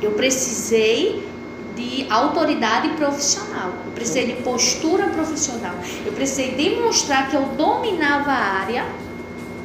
eu 0.02 0.12
precisei 0.12 1.26
de 1.74 2.06
autoridade 2.08 2.88
profissional, 2.90 3.72
eu 3.86 3.92
precisei 3.92 4.26
de 4.26 4.42
postura 4.42 5.08
profissional, 5.08 5.74
eu 6.04 6.12
precisei 6.12 6.52
demonstrar 6.52 7.28
que 7.30 7.36
eu 7.36 7.42
dominava 7.56 8.30
a 8.30 8.60
área 8.60 8.84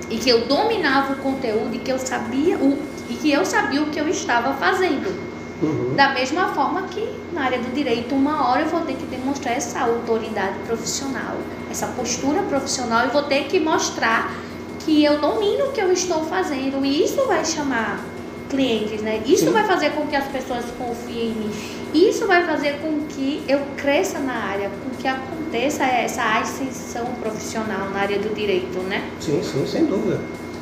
e 0.10 0.18
que 0.18 0.30
eu 0.30 0.46
dominava 0.46 1.14
o 1.14 1.18
conteúdo 1.18 1.76
e 1.76 1.80
que 1.80 1.92
eu 1.92 2.00
sabia 2.00 2.58
o, 2.58 2.78
e 3.10 3.14
que 3.14 3.32
eu 3.32 3.46
sabia 3.46 3.82
o 3.82 3.88
que 3.88 4.00
eu 4.00 4.08
estava 4.08 4.54
fazendo. 4.54 5.30
Uhum. 5.62 5.94
Da 5.96 6.14
mesma 6.14 6.54
forma 6.54 6.84
que 6.84 7.08
na 7.34 7.44
área 7.44 7.60
do 7.60 7.74
direito, 7.74 8.16
uma 8.16 8.50
hora 8.50 8.62
eu 8.62 8.70
vou 8.70 8.82
ter 8.82 8.96
que 8.96 9.06
demonstrar 9.06 9.56
essa 9.56 9.82
autoridade 9.82 10.58
profissional, 10.66 11.36
essa 11.70 11.88
postura 11.88 12.42
profissional 12.44 13.06
e 13.06 13.10
vou 13.10 13.24
ter 13.24 13.46
que 13.46 13.60
mostrar 13.60 14.36
que 14.80 15.04
eu 15.04 15.20
domino 15.20 15.66
o 15.66 15.72
que 15.72 15.82
eu 15.82 15.92
estou 15.92 16.24
fazendo 16.26 16.84
e 16.86 17.04
isso 17.04 17.26
vai 17.28 17.46
chamar 17.46 18.04
clientes, 18.50 19.02
né? 19.02 19.22
Isso 19.26 19.46
Sim. 19.46 19.52
vai 19.52 19.66
fazer 19.66 19.92
com 19.92 20.08
que 20.08 20.16
as 20.16 20.26
pessoas 20.26 20.66
confiem 20.78 21.30
em 21.30 21.36
mim. 21.36 21.52
Isso 21.94 22.26
vai 22.28 22.46
fazer 22.46 22.80
com 22.82 23.02
que 23.08 23.44
eu 23.48 23.62
cresça 23.78 24.20
na 24.20 24.34
área, 24.34 24.70
com 24.70 24.90
que 24.98 25.08
aconteça 25.08 25.84
essa 25.84 26.24
ascensão 26.40 27.06
profissional 27.22 27.90
na 27.92 28.00
área 28.00 28.20
do 28.20 28.34
direito, 28.34 28.80
né? 28.80 29.08
Sim, 29.20 29.42
sim, 29.44 29.66
sem 29.68 29.86
dúvida. 29.86 30.20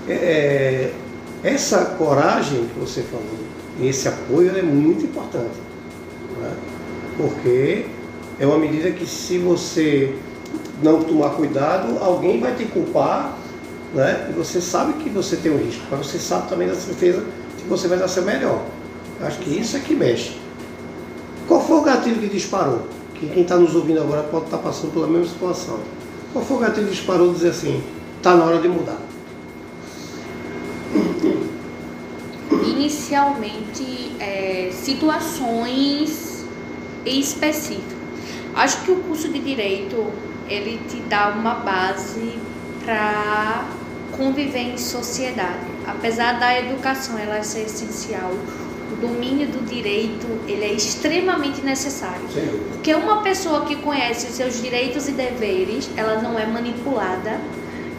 É, 0.08 0.14
é, 0.14 0.94
essa 1.44 1.96
coragem 1.98 2.68
que 2.68 2.80
você 2.80 3.02
falou, 3.04 3.26
esse 3.82 4.08
apoio 4.08 4.58
é 4.58 4.62
muito 4.62 5.06
importante. 5.06 5.58
né? 6.40 6.54
Porque 7.16 7.86
é 8.40 8.46
uma 8.46 8.58
medida 8.58 8.92
que 8.92 9.06
se 9.06 9.38
você 9.38 10.16
não 10.82 11.04
tomar 11.04 11.32
cuidado, 11.32 11.98
alguém 12.00 12.40
vai 12.40 12.56
te 12.56 12.66
culpar, 12.66 13.38
né? 13.94 14.28
E 14.30 14.34
você 14.34 14.62
sabe 14.62 14.94
que 14.94 15.10
você 15.10 15.36
tem 15.38 15.52
um 15.52 15.58
risco, 15.58 15.84
mas 15.90 16.06
você 16.06 16.20
sabe 16.20 16.50
também 16.50 16.68
da 16.68 16.76
certeza 16.76 17.24
que 17.58 17.66
você 17.68 17.88
vai 17.88 17.98
dar 17.98 18.08
seu 18.08 18.24
melhor. 18.24 18.62
Acho 19.22 19.40
que 19.40 19.50
isso 19.50 19.78
é 19.78 19.80
que 19.80 19.96
mexe. 19.96 20.38
Qual 21.48 21.66
foi 21.66 21.78
o 21.78 21.82
gatilho 21.82 22.20
que 22.20 22.28
disparou? 22.28 22.88
Que 23.16 23.28
quem 23.28 23.44
está 23.44 23.56
nos 23.56 23.74
ouvindo 23.74 24.02
agora 24.02 24.24
pode 24.24 24.46
estar 24.46 24.58
passando 24.58 24.94
pela 24.94 25.08
mesma 25.08 25.28
situação. 25.28 25.80
Qual 26.34 26.44
foi 26.44 26.58
o 26.58 26.60
gatilho 26.60 26.88
que 26.88 26.94
disparou 26.94 27.34
dizer 27.34 27.50
assim, 27.50 27.82
está 28.18 28.36
na 28.36 28.46
hora 28.46 28.60
de 28.60 28.68
mudar? 28.68 29.00
inicialmente 32.88 34.14
é, 34.20 34.70
situações 34.72 36.46
específicas. 37.06 37.98
Acho 38.56 38.84
que 38.84 38.92
o 38.92 38.96
curso 38.98 39.30
de 39.30 39.40
direito 39.40 40.08
ele 40.50 40.80
te 40.90 40.98
dá 41.02 41.30
uma 41.30 41.56
base 41.56 42.40
para 42.84 43.66
conviver 44.16 44.74
em 44.74 44.78
sociedade. 44.78 45.66
Apesar 45.86 46.40
da 46.40 46.58
educação 46.58 47.18
ela 47.18 47.44
ser 47.44 47.62
essencial, 47.62 48.32
o 48.92 48.96
domínio 48.96 49.48
do 49.48 49.66
direito 49.66 50.28
ele 50.48 50.64
é 50.64 50.74
extremamente 50.74 51.62
necessário. 51.62 52.22
Dúvida. 52.22 52.58
Porque 52.74 52.94
uma 52.94 53.22
pessoa 53.22 53.66
que 53.66 53.76
conhece 53.78 54.28
os 54.28 54.34
seus 54.34 54.62
direitos 54.62 55.08
e 55.08 55.12
deveres, 55.12 55.90
ela 55.96 56.22
não 56.22 56.38
é 56.38 56.46
manipulada 56.46 57.40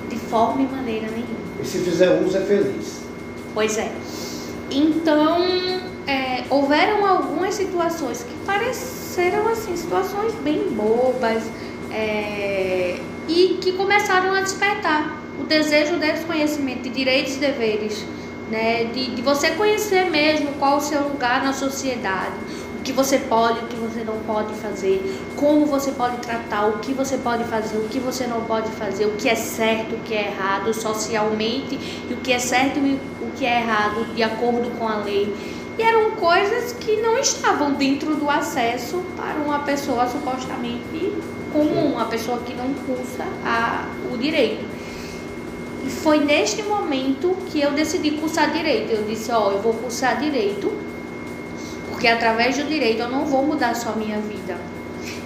de 0.08 0.16
forma 0.16 0.62
e 0.62 0.66
maneira 0.66 1.06
nenhuma. 1.08 1.38
E 1.62 1.66
se 1.66 1.78
fizer 1.78 2.20
uso 2.22 2.36
é 2.36 2.40
feliz. 2.40 3.02
Pois 3.54 3.78
é. 3.78 3.90
Então, 4.70 5.38
é, 6.06 6.44
houveram 6.50 7.06
algumas 7.06 7.54
situações 7.54 8.22
que 8.22 8.34
pareceram 8.46 9.48
assim, 9.48 9.76
situações 9.76 10.32
bem 10.42 10.68
bobas 10.70 11.42
é, 11.90 12.98
e 13.28 13.58
que 13.60 13.72
começaram 13.72 14.34
a 14.34 14.40
despertar 14.40 15.18
o 15.40 15.44
desejo 15.44 15.96
desse 15.96 16.24
conhecimento 16.24 16.82
de 16.82 16.90
direitos 16.90 17.36
e 17.36 17.38
deveres 17.38 18.04
né? 18.50 18.84
De, 18.84 19.14
de 19.14 19.22
você 19.22 19.50
conhecer 19.50 20.10
mesmo 20.10 20.52
qual 20.58 20.78
o 20.78 20.80
seu 20.80 21.02
lugar 21.02 21.42
na 21.42 21.52
sociedade, 21.52 22.34
o 22.78 22.82
que 22.82 22.92
você 22.92 23.18
pode, 23.18 23.58
o 23.60 23.66
que 23.66 23.76
você 23.76 24.02
não 24.04 24.18
pode 24.20 24.54
fazer, 24.54 25.02
como 25.36 25.66
você 25.66 25.92
pode 25.92 26.16
tratar, 26.18 26.66
o 26.66 26.78
que 26.78 26.92
você 26.92 27.18
pode 27.18 27.44
fazer, 27.44 27.76
o 27.76 27.88
que 27.88 27.98
você 27.98 28.26
não 28.26 28.42
pode 28.44 28.70
fazer, 28.72 29.06
o 29.06 29.12
que 29.12 29.28
é 29.28 29.34
certo, 29.34 29.96
o 29.96 29.98
que 30.00 30.14
é 30.14 30.28
errado 30.28 30.72
socialmente, 30.72 31.78
e 32.08 32.14
o 32.14 32.16
que 32.18 32.32
é 32.32 32.38
certo 32.38 32.78
e 32.78 32.98
o 33.20 33.30
que 33.36 33.44
é 33.44 33.60
errado 33.60 34.14
de 34.14 34.22
acordo 34.22 34.70
com 34.78 34.88
a 34.88 34.96
lei. 34.96 35.34
E 35.78 35.82
eram 35.82 36.12
coisas 36.12 36.72
que 36.72 36.96
não 36.96 37.18
estavam 37.18 37.74
dentro 37.74 38.16
do 38.16 38.28
acesso 38.28 39.00
para 39.16 39.34
uma 39.34 39.60
pessoa 39.60 40.08
supostamente 40.08 41.12
comum, 41.52 41.92
uma 41.94 42.06
pessoa 42.06 42.38
que 42.38 42.54
não 42.54 42.72
cursa 42.74 43.24
a, 43.44 43.88
o 44.12 44.16
direito. 44.16 44.64
E 45.86 45.90
foi 45.90 46.20
neste 46.24 46.62
momento 46.62 47.36
que 47.50 47.60
eu 47.60 47.72
decidi 47.72 48.12
cursar 48.12 48.52
direito. 48.52 48.90
Eu 48.92 49.04
disse, 49.04 49.30
ó, 49.30 49.48
oh, 49.48 49.52
eu 49.52 49.62
vou 49.62 49.74
cursar 49.74 50.18
direito, 50.18 50.72
porque 51.90 52.08
através 52.08 52.56
do 52.56 52.64
direito 52.64 53.00
eu 53.00 53.08
não 53.08 53.24
vou 53.24 53.44
mudar 53.44 53.74
só 53.74 53.90
a 53.90 53.96
minha 53.96 54.18
vida. 54.18 54.56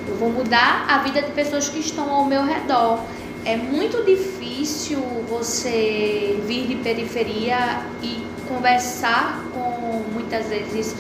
Eu 0.09 0.17
vou 0.17 0.31
mudar 0.31 0.87
a 0.88 0.99
vida 0.99 1.23
de 1.23 1.31
pessoas 1.33 1.69
que 1.69 1.79
estão 1.79 2.11
ao 2.11 2.25
meu 2.25 2.45
redor. 2.45 3.00
É 3.45 3.57
muito 3.57 4.05
difícil 4.05 5.00
você 5.29 6.41
vir 6.47 6.67
de 6.67 6.76
periferia 6.76 7.81
e 8.02 8.23
conversar 8.49 9.45
com 9.52 10.02
muitas 10.12 10.47
vezes 10.47 10.95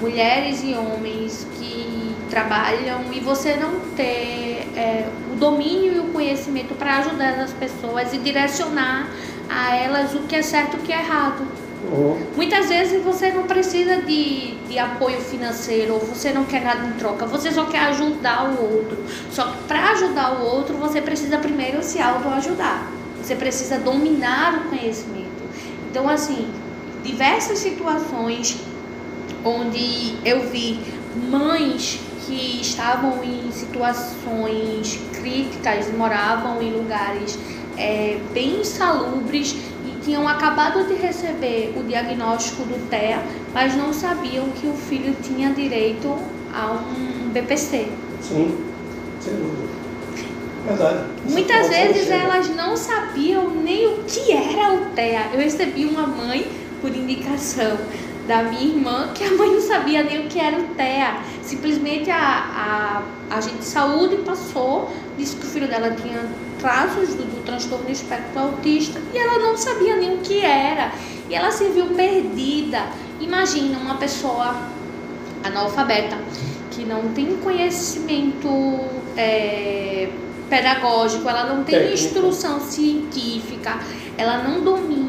mulheres 0.00 0.62
e 0.64 0.74
homens 0.74 1.46
que 1.58 2.14
trabalham 2.28 3.12
e 3.12 3.20
você 3.20 3.56
não 3.56 3.78
ter 3.94 4.51
é, 4.76 5.08
o 5.32 5.36
domínio 5.36 5.94
e 5.94 5.98
o 5.98 6.04
conhecimento 6.04 6.74
para 6.74 6.98
ajudar 6.98 7.38
as 7.40 7.52
pessoas 7.52 8.12
e 8.12 8.18
direcionar 8.18 9.08
a 9.48 9.76
elas 9.76 10.14
o 10.14 10.20
que 10.20 10.36
é 10.36 10.42
certo 10.42 10.76
e 10.76 10.80
o 10.80 10.82
que 10.82 10.92
é 10.92 10.98
errado. 10.98 11.46
Uhum. 11.90 12.26
Muitas 12.36 12.68
vezes 12.68 13.02
você 13.02 13.30
não 13.32 13.42
precisa 13.42 13.96
de, 14.02 14.54
de 14.68 14.78
apoio 14.78 15.20
financeiro, 15.20 15.94
ou 15.94 16.00
você 16.00 16.32
não 16.32 16.44
quer 16.44 16.62
nada 16.62 16.86
em 16.86 16.92
troca, 16.92 17.26
você 17.26 17.50
só 17.50 17.64
quer 17.66 17.80
ajudar 17.86 18.50
o 18.50 18.62
outro. 18.62 19.04
Só 19.30 19.44
que 19.50 19.64
para 19.64 19.90
ajudar 19.90 20.40
o 20.40 20.44
outro, 20.44 20.76
você 20.76 21.02
precisa 21.02 21.38
primeiro 21.38 21.82
se 21.82 22.00
autoajudar. 22.00 22.86
Você 23.20 23.34
precisa 23.34 23.78
dominar 23.78 24.54
o 24.54 24.70
conhecimento. 24.70 25.42
Então, 25.90 26.08
assim, 26.08 26.48
diversas 27.02 27.58
situações 27.58 28.58
onde 29.44 30.14
eu 30.24 30.48
vi 30.48 30.80
mães 31.30 32.00
que 32.26 32.60
estavam 32.60 33.22
em 33.22 33.50
situações 33.50 34.98
críticas, 35.12 35.92
moravam 35.96 36.62
em 36.62 36.72
lugares 36.72 37.38
é, 37.76 38.18
bem 38.32 38.60
insalubres 38.60 39.56
e 39.86 40.00
tinham 40.04 40.26
acabado 40.28 40.86
de 40.86 40.94
receber 40.94 41.74
o 41.76 41.82
diagnóstico 41.82 42.64
do 42.64 42.88
TEA, 42.88 43.22
mas 43.52 43.74
não 43.76 43.92
sabiam 43.92 44.48
que 44.50 44.66
o 44.66 44.74
filho 44.74 45.14
tinha 45.22 45.50
direito 45.50 46.16
a 46.52 46.72
um 46.72 47.30
BPC. 47.30 47.88
Sim, 48.20 48.58
sem 49.20 49.34
dúvida. 49.34 49.72
Verdade. 50.66 51.04
Muitas 51.28 51.68
vezes 51.68 52.08
elas 52.08 52.48
não 52.54 52.76
sabiam 52.76 53.50
nem 53.50 53.86
o 53.86 54.04
que 54.04 54.32
era 54.32 54.74
o 54.74 54.86
TEA. 54.94 55.30
Eu 55.32 55.40
recebi 55.40 55.84
uma 55.86 56.06
mãe 56.06 56.46
por 56.80 56.94
indicação 56.94 57.78
da 58.26 58.42
minha 58.42 58.74
irmã, 58.74 59.10
que 59.14 59.24
a 59.24 59.32
mãe 59.32 59.50
não 59.50 59.60
sabia 59.60 60.02
nem 60.02 60.26
o 60.26 60.28
que 60.28 60.38
era 60.38 60.58
o 60.58 60.62
TEA. 60.74 61.16
Simplesmente 61.42 62.10
a, 62.10 63.02
a, 63.30 63.36
a 63.36 63.40
gente 63.40 63.58
de 63.58 63.64
saúde 63.64 64.16
passou, 64.18 64.90
disse 65.18 65.36
que 65.36 65.46
o 65.46 65.48
filho 65.48 65.68
dela 65.68 65.90
tinha 65.90 66.28
traços 66.58 67.14
do, 67.14 67.24
do 67.24 67.44
transtorno 67.44 67.90
espectro 67.90 68.38
autista 68.38 69.00
e 69.12 69.18
ela 69.18 69.38
não 69.38 69.56
sabia 69.56 69.96
nem 69.96 70.14
o 70.14 70.18
que 70.18 70.40
era. 70.40 70.92
E 71.28 71.34
ela 71.34 71.50
se 71.50 71.64
viu 71.70 71.86
perdida. 71.86 72.86
Imagina 73.20 73.78
uma 73.78 73.96
pessoa 73.96 74.54
analfabeta 75.42 76.16
que 76.70 76.84
não 76.84 77.08
tem 77.08 77.36
conhecimento 77.38 78.48
é, 79.16 80.08
pedagógico, 80.48 81.28
ela 81.28 81.44
não 81.44 81.64
tem 81.64 81.74
Técnica. 81.74 81.94
instrução 81.94 82.60
científica, 82.60 83.78
ela 84.16 84.38
não 84.38 84.60
domina 84.60 85.01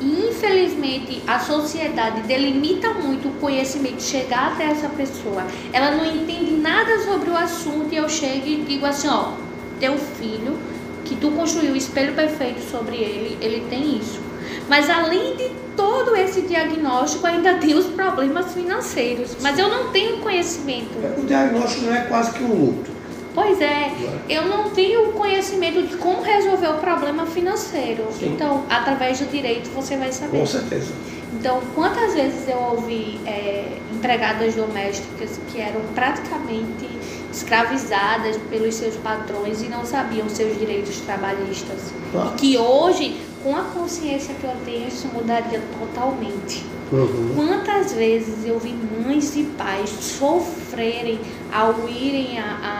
e 0.00 0.28
infelizmente 0.28 1.22
a 1.26 1.38
sociedade 1.38 2.22
delimita 2.22 2.94
muito 2.94 3.28
o 3.28 3.32
conhecimento 3.32 4.02
chegar 4.02 4.52
até 4.52 4.64
essa 4.64 4.88
pessoa. 4.88 5.44
Ela 5.72 5.92
não 5.92 6.04
entende 6.04 6.52
nada 6.52 6.98
sobre 7.00 7.30
o 7.30 7.36
assunto 7.36 7.88
e 7.92 7.96
eu 7.96 8.08
chego 8.08 8.46
e 8.46 8.64
digo 8.66 8.86
assim, 8.86 9.08
ó, 9.08 9.32
teu 9.78 9.96
filho 9.98 10.58
que 11.04 11.16
tu 11.16 11.30
construiu 11.32 11.72
o 11.72 11.76
espelho 11.76 12.14
perfeito 12.14 12.60
sobre 12.70 12.96
ele, 12.96 13.36
ele 13.40 13.66
tem 13.68 13.98
isso. 13.98 14.20
Mas 14.68 14.88
além 14.88 15.36
de 15.36 15.50
todo 15.76 16.14
esse 16.14 16.42
diagnóstico, 16.42 17.26
ainda 17.26 17.54
tem 17.54 17.74
os 17.74 17.86
problemas 17.86 18.52
financeiros. 18.52 19.36
Mas 19.40 19.58
eu 19.58 19.68
não 19.68 19.90
tenho 19.90 20.18
conhecimento. 20.18 20.90
O 21.18 21.26
diagnóstico 21.26 21.86
não 21.86 21.94
é 21.94 22.02
quase 22.02 22.32
que 22.32 22.44
um 22.44 22.54
luto. 22.54 22.99
Pois 23.34 23.60
é, 23.60 23.92
eu 24.28 24.46
não 24.46 24.70
tenho 24.70 25.12
conhecimento 25.12 25.82
de 25.82 25.96
como 25.96 26.22
resolver 26.22 26.68
o 26.68 26.74
problema 26.74 27.26
financeiro. 27.26 28.06
Sim. 28.18 28.34
Então, 28.34 28.64
através 28.68 29.20
do 29.20 29.30
direito 29.30 29.70
você 29.70 29.96
vai 29.96 30.12
saber. 30.12 30.38
Com 30.38 30.46
certeza. 30.46 30.92
Então, 31.32 31.60
quantas 31.74 32.14
vezes 32.14 32.48
eu 32.48 32.58
ouvi 32.58 33.20
é, 33.24 33.78
empregadas 33.92 34.54
domésticas 34.56 35.38
que 35.48 35.60
eram 35.60 35.80
praticamente 35.94 36.88
escravizadas 37.32 38.36
pelos 38.50 38.74
seus 38.74 38.96
patrões 38.96 39.62
e 39.62 39.68
não 39.68 39.84
sabiam 39.84 40.28
seus 40.28 40.58
direitos 40.58 41.00
trabalhistas. 41.00 41.92
E 42.12 42.36
que 42.36 42.58
hoje, 42.58 43.20
com 43.42 43.56
a 43.56 43.62
consciência 43.62 44.34
que 44.34 44.44
eu 44.44 44.56
tenho, 44.64 44.88
isso 44.88 45.08
mudaria 45.08 45.62
totalmente. 45.78 46.64
Uhum. 46.92 47.32
Quantas 47.36 47.92
vezes 47.92 48.44
eu 48.44 48.58
vi 48.58 48.74
mães 48.74 49.36
e 49.36 49.44
pais 49.56 49.90
sofrerem 49.90 51.20
ao 51.52 51.88
irem 51.88 52.40
a, 52.40 52.44
a, 52.44 52.79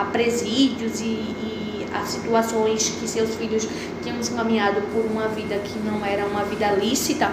a 0.00 0.04
presídios 0.04 1.00
e, 1.00 1.04
e 1.04 1.86
a 1.92 2.04
situações 2.04 2.96
que 3.00 3.08
seus 3.08 3.34
filhos 3.34 3.68
tinham 4.02 4.18
encaminhado 4.20 4.80
por 4.92 5.04
uma 5.04 5.28
vida 5.28 5.56
que 5.58 5.78
não 5.78 6.04
era 6.04 6.26
uma 6.26 6.44
vida 6.44 6.70
lícita 6.72 7.32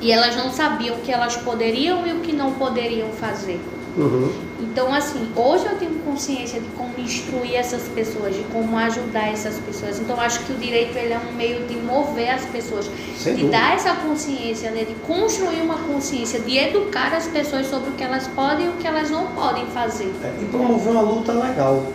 e 0.00 0.10
elas 0.10 0.36
não 0.36 0.50
sabiam 0.50 0.96
o 0.96 1.00
que 1.00 1.12
elas 1.12 1.36
poderiam 1.36 2.06
e 2.06 2.12
o 2.12 2.20
que 2.20 2.32
não 2.32 2.52
poderiam 2.52 3.10
fazer. 3.10 3.60
Uhum. 3.96 4.32
Então, 4.60 4.92
assim, 4.94 5.30
hoje 5.36 5.66
eu 5.66 5.78
tenho 5.78 5.89
consciência 6.20 6.60
de 6.60 6.68
como 6.76 6.92
instruir 6.98 7.54
essas 7.54 7.88
pessoas, 7.88 8.34
de 8.34 8.42
como 8.52 8.76
ajudar 8.76 9.28
essas 9.32 9.56
pessoas. 9.58 9.98
Então, 9.98 10.20
acho 10.20 10.40
que 10.44 10.52
o 10.52 10.56
direito 10.56 10.96
ele 10.96 11.14
é 11.14 11.18
um 11.18 11.32
meio 11.32 11.66
de 11.66 11.76
mover 11.76 12.34
as 12.34 12.44
pessoas, 12.44 12.90
Sem 13.16 13.34
de 13.34 13.42
dúvida. 13.42 13.58
dar 13.58 13.74
essa 13.74 13.94
consciência, 13.94 14.70
né, 14.70 14.84
de 14.84 14.94
construir 15.06 15.62
uma 15.62 15.78
consciência, 15.78 16.40
de 16.40 16.58
educar 16.58 17.14
as 17.14 17.26
pessoas 17.26 17.66
sobre 17.68 17.90
o 17.90 17.92
que 17.94 18.04
elas 18.04 18.28
podem 18.28 18.66
e 18.66 18.68
o 18.68 18.72
que 18.72 18.86
elas 18.86 19.10
não 19.10 19.28
podem 19.28 19.64
fazer. 19.68 20.12
É, 20.22 20.42
e 20.42 20.44
promover 20.46 20.92
uma 20.92 21.00
luta 21.00 21.32
legal. 21.32 21.86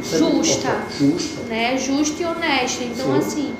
Isso 0.00 0.14
é 0.14 0.18
justa, 0.18 0.68
é 0.68 0.98
justa. 0.98 1.40
Né, 1.42 1.78
justa 1.78 2.22
e 2.22 2.26
honesta. 2.26 2.84
Então, 2.84 3.06
Sim. 3.06 3.18
assim, 3.18 3.54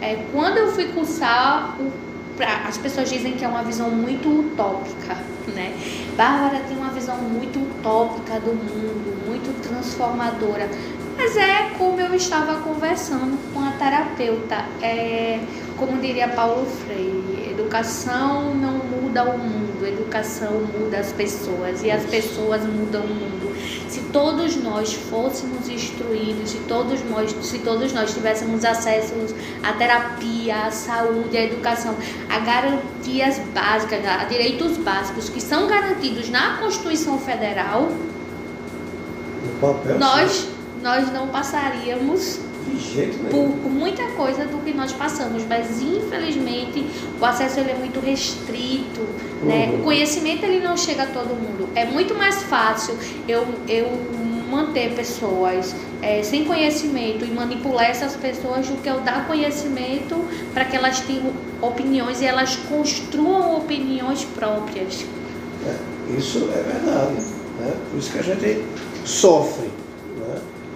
é, 0.00 0.18
quando 0.32 0.58
eu 0.58 0.72
fui 0.72 0.86
cursar 0.86 1.76
o 1.80 2.08
as 2.44 2.78
pessoas 2.78 3.10
dizem 3.10 3.32
que 3.32 3.44
é 3.44 3.48
uma 3.48 3.62
visão 3.62 3.90
muito 3.90 4.28
utópica, 4.28 5.16
né? 5.54 5.74
Bárbara 6.16 6.62
tem 6.68 6.76
uma 6.76 6.90
visão 6.90 7.16
muito 7.16 7.57
utópica 7.78 8.40
do 8.40 8.52
mundo, 8.52 9.26
muito 9.26 9.62
transformadora. 9.62 10.68
Mas 11.16 11.36
é 11.36 11.70
como 11.76 12.00
eu 12.00 12.14
estava 12.14 12.60
conversando 12.60 13.38
com 13.52 13.60
a 13.60 13.72
terapeuta, 13.72 14.64
é, 14.80 15.40
como 15.78 16.00
diria 16.00 16.28
Paulo 16.28 16.66
Freire, 16.66 17.50
educação 17.50 18.54
não 18.54 18.78
muda 18.78 19.24
o 19.24 19.38
mundo, 19.38 19.86
educação 19.86 20.62
muda 20.76 20.98
as 20.98 21.12
pessoas 21.12 21.82
e 21.82 21.90
as 21.90 22.04
pessoas 22.04 22.62
mudam 22.64 23.02
o 23.02 23.08
mundo. 23.08 23.56
Se 23.88 24.00
todos 24.12 24.56
nós 24.56 24.92
fôssemos 24.92 25.68
instruídos, 25.68 26.50
se 26.50 26.58
todos 26.68 27.02
nós, 27.04 27.34
se 27.42 27.58
todos 27.60 27.92
nós 27.92 28.12
tivéssemos 28.12 28.64
acesso 28.64 29.14
à 29.62 29.72
terapia, 29.72 30.66
à 30.66 30.70
saúde, 30.70 31.36
à 31.36 31.44
educação, 31.44 31.96
a 32.28 32.38
garantias 32.40 33.38
básicas, 33.54 34.04
a 34.04 34.24
direitos 34.24 34.76
básicos 34.78 35.28
que 35.28 35.40
são 35.40 35.66
garantidos 35.66 36.28
na 36.28 36.58
Constituição 36.58 37.18
Federal, 37.18 37.88
nós, 39.98 40.48
nós 40.82 41.12
não 41.12 41.28
passaríamos 41.28 42.47
por, 43.30 43.50
por, 43.50 43.70
muita 43.70 44.04
coisa 44.12 44.44
do 44.44 44.58
que 44.58 44.72
nós 44.72 44.92
passamos, 44.92 45.44
mas 45.46 45.80
infelizmente 45.80 46.84
o 47.20 47.24
acesso 47.24 47.60
ele 47.60 47.72
é 47.72 47.74
muito 47.74 48.00
restrito, 48.00 49.00
né? 49.00 49.06
uhum. 49.42 49.48
né? 49.48 49.78
O 49.78 49.82
conhecimento 49.82 50.44
ele 50.44 50.60
não 50.60 50.76
chega 50.76 51.04
a 51.04 51.06
todo 51.06 51.28
mundo. 51.28 51.68
É 51.74 51.84
muito 51.84 52.14
mais 52.14 52.42
fácil 52.42 52.96
eu, 53.26 53.46
eu 53.68 53.86
manter 54.50 54.94
pessoas 54.94 55.74
é, 56.00 56.22
sem 56.22 56.44
conhecimento 56.44 57.24
e 57.24 57.30
manipular 57.30 57.86
essas 57.86 58.16
pessoas 58.16 58.66
do 58.66 58.80
que 58.82 58.88
eu 58.88 59.00
dar 59.00 59.26
conhecimento 59.26 60.16
para 60.54 60.64
que 60.64 60.76
elas 60.76 61.00
tenham 61.00 61.32
opiniões 61.60 62.20
e 62.22 62.26
elas 62.26 62.56
construam 62.68 63.56
opiniões 63.56 64.24
próprias. 64.24 65.04
É, 65.66 66.18
isso 66.18 66.48
é 66.52 66.62
verdade. 66.62 67.14
Né? 67.58 67.74
Por 67.90 67.98
isso 67.98 68.12
que 68.12 68.18
a 68.18 68.22
gente 68.22 68.64
sofre 69.04 69.68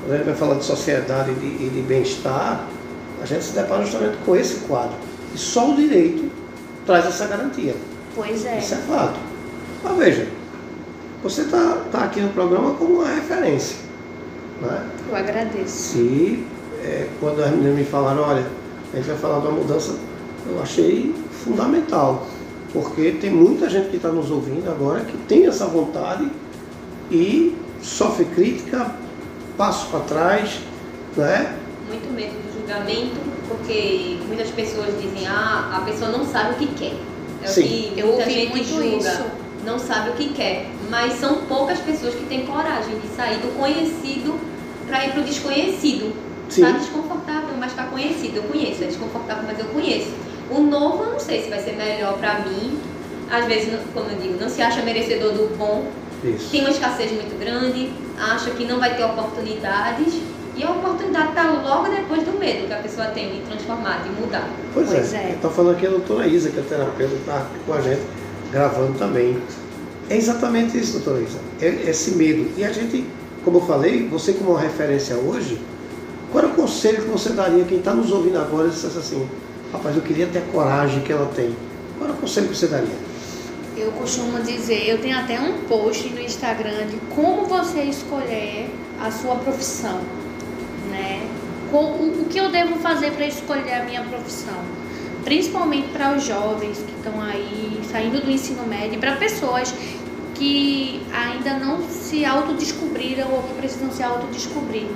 quando 0.02 0.14
a 0.14 0.16
gente 0.16 0.26
vai 0.26 0.34
falar 0.34 0.54
de 0.54 0.64
sociedade 0.64 1.30
e 1.30 1.34
de, 1.34 1.70
de 1.70 1.80
bem-estar, 1.82 2.66
a 3.22 3.26
gente 3.26 3.44
se 3.44 3.54
depara 3.54 3.82
justamente 3.84 4.16
com 4.24 4.36
esse 4.36 4.56
quadro. 4.66 4.96
E 5.32 5.38
só 5.38 5.70
o 5.70 5.76
direito 5.76 6.28
traz 6.84 7.06
essa 7.06 7.26
garantia. 7.26 7.74
Pois 8.14 8.44
é. 8.44 8.58
Isso 8.58 8.74
é 8.74 8.78
fato. 8.78 9.18
Mas 9.84 9.96
veja, 9.96 10.26
você 11.22 11.42
está 11.42 11.82
tá 11.92 12.04
aqui 12.04 12.20
no 12.20 12.30
programa 12.30 12.74
como 12.74 12.96
uma 12.96 13.08
referência. 13.08 13.76
Né? 14.60 14.86
Eu 15.08 15.16
agradeço. 15.16 15.98
E 15.98 16.44
é, 16.82 17.08
quando 17.20 17.40
as 17.42 17.50
meninas 17.52 17.76
me 17.76 17.84
falaram, 17.84 18.22
olha, 18.22 18.44
a 18.92 18.96
gente 18.96 19.06
vai 19.06 19.16
falar 19.16 19.40
de 19.40 19.46
uma 19.46 19.58
mudança, 19.58 19.94
eu 20.50 20.60
achei 20.60 21.14
fundamental. 21.44 22.26
Porque 22.72 23.12
tem 23.20 23.30
muita 23.30 23.68
gente 23.68 23.90
que 23.90 23.96
está 23.96 24.08
nos 24.08 24.30
ouvindo 24.30 24.68
agora 24.68 25.04
que 25.04 25.16
tem 25.28 25.46
essa 25.46 25.66
vontade 25.66 26.28
e 27.10 27.56
sofre 27.82 28.24
crítica, 28.24 28.90
passo 29.56 29.86
para 29.88 30.00
trás, 30.00 30.58
né? 31.16 31.56
Muito 31.88 32.12
medo 32.12 32.32
do 32.32 32.60
julgamento, 32.60 33.20
porque 33.48 34.18
muitas 34.26 34.48
pessoas 34.50 34.94
dizem, 35.00 35.26
ah, 35.26 35.74
a 35.76 35.80
pessoa 35.84 36.10
não 36.10 36.24
sabe 36.26 36.54
o 36.54 36.56
que 36.56 36.66
quer. 36.74 36.94
É 37.42 37.46
Sim. 37.46 37.62
o 37.62 37.66
que 37.66 38.00
Eu 38.00 38.06
muita 38.06 38.22
ouvi 38.22 38.32
gente 38.34 38.50
muito 38.50 38.68
julga. 38.68 38.96
isso. 38.96 39.24
Não 39.64 39.78
sabe 39.78 40.10
o 40.10 40.12
que 40.14 40.28
quer. 40.30 40.66
Mas 40.90 41.14
são 41.14 41.36
poucas 41.42 41.78
pessoas 41.80 42.14
que 42.14 42.24
têm 42.26 42.46
coragem 42.46 42.98
de 42.98 43.08
sair 43.16 43.38
do 43.38 43.56
conhecido 43.58 44.38
para 44.86 45.06
ir 45.06 45.12
para 45.12 45.20
o 45.20 45.24
desconhecido. 45.24 46.12
Está 46.48 46.70
desconfortável, 46.72 47.54
mas 47.58 47.70
está 47.70 47.84
conhecido. 47.84 48.36
Eu 48.38 48.42
conheço. 48.44 48.82
É 48.84 48.86
desconfortável, 48.86 49.44
mas 49.46 49.58
eu 49.58 49.64
conheço. 49.66 50.10
O 50.50 50.60
novo, 50.60 51.04
eu 51.04 51.12
não 51.12 51.20
sei 51.20 51.42
se 51.42 51.48
vai 51.48 51.60
ser 51.60 51.72
melhor 51.76 52.18
para 52.18 52.40
mim. 52.40 52.78
Às 53.30 53.46
vezes, 53.46 53.70
como 53.94 54.10
eu 54.10 54.18
digo, 54.18 54.38
não 54.38 54.48
se 54.50 54.60
acha 54.60 54.82
merecedor 54.82 55.32
do 55.32 55.56
bom. 55.56 55.86
Isso. 56.22 56.50
Tem 56.50 56.60
uma 56.60 56.70
escassez 56.70 57.10
muito 57.12 57.38
grande, 57.40 57.90
acha 58.18 58.50
que 58.50 58.64
não 58.64 58.78
vai 58.78 58.96
ter 58.96 59.04
oportunidades. 59.04 60.20
E 60.54 60.62
a 60.62 60.70
oportunidade 60.70 61.30
está 61.30 61.50
logo 61.50 61.88
depois 61.88 62.22
do 62.24 62.38
medo 62.38 62.66
que 62.66 62.74
a 62.74 62.78
pessoa 62.78 63.06
tem 63.06 63.30
de 63.30 63.40
transformar, 63.40 64.02
de 64.02 64.10
mudar. 64.20 64.46
Pois, 64.74 64.88
Pois 64.90 65.14
é. 65.14 65.16
é. 65.16 65.32
Está 65.36 65.48
falando 65.48 65.76
aqui 65.76 65.86
a 65.86 65.90
doutora 65.90 66.26
Isa, 66.26 66.50
que 66.50 66.58
é 66.58 66.62
terapeuta, 66.62 67.14
está 67.14 67.46
com 67.66 67.72
a 67.72 67.80
gente, 67.80 68.02
gravando 68.50 68.98
também. 68.98 69.38
É 70.10 70.16
exatamente 70.16 70.76
isso, 70.76 70.98
doutora 70.98 71.22
Isa. 71.22 71.38
É 71.60 71.90
esse 71.90 72.12
medo. 72.16 72.50
E 72.58 72.64
a 72.64 72.70
gente, 72.70 73.06
como 73.44 73.58
eu 73.58 73.62
falei, 73.62 74.06
você 74.08 74.34
como 74.34 74.50
uma 74.50 74.60
referência 74.60 75.16
hoje, 75.16 75.58
qual 76.30 76.44
é 76.44 76.46
o 76.46 76.50
conselho 76.50 77.02
que 77.02 77.08
você 77.08 77.30
daria 77.30 77.62
a 77.62 77.66
quem 77.66 77.78
está 77.78 77.94
nos 77.94 78.10
ouvindo 78.10 78.38
agora 78.38 78.68
e 78.68 78.70
dissesse 78.70 78.98
assim, 78.98 79.26
rapaz, 79.72 79.96
eu 79.96 80.02
queria 80.02 80.26
ter 80.26 80.40
a 80.40 80.52
coragem 80.52 81.00
que 81.00 81.12
ela 81.12 81.30
tem. 81.34 81.56
Qual 81.98 82.10
é 82.10 82.12
o 82.12 82.16
conselho 82.16 82.48
que 82.48 82.56
você 82.56 82.66
daria? 82.66 83.11
Eu 83.82 83.90
costumo 83.90 84.40
dizer, 84.40 84.88
eu 84.88 84.98
tenho 85.00 85.18
até 85.18 85.40
um 85.40 85.64
post 85.64 86.08
no 86.10 86.20
Instagram 86.20 86.86
de 86.86 86.98
como 87.16 87.46
você 87.46 87.82
escolher 87.82 88.70
a 89.00 89.10
sua 89.10 89.34
profissão, 89.34 90.00
né? 90.88 91.28
O, 91.72 92.22
o 92.22 92.26
que 92.30 92.38
eu 92.38 92.48
devo 92.48 92.76
fazer 92.76 93.10
para 93.10 93.26
escolher 93.26 93.72
a 93.72 93.84
minha 93.84 94.02
profissão? 94.02 94.60
Principalmente 95.24 95.88
para 95.88 96.16
os 96.16 96.24
jovens 96.24 96.78
que 96.78 96.92
estão 96.92 97.20
aí 97.20 97.80
saindo 97.90 98.24
do 98.24 98.30
ensino 98.30 98.64
médio, 98.68 99.00
para 99.00 99.16
pessoas 99.16 99.74
que 100.36 101.02
ainda 101.12 101.54
não 101.54 101.82
se 101.88 102.24
autodescobriram 102.24 103.32
ou 103.32 103.42
que 103.42 103.54
precisam 103.54 103.90
se 103.90 104.02
autodescobrir. 104.02 104.86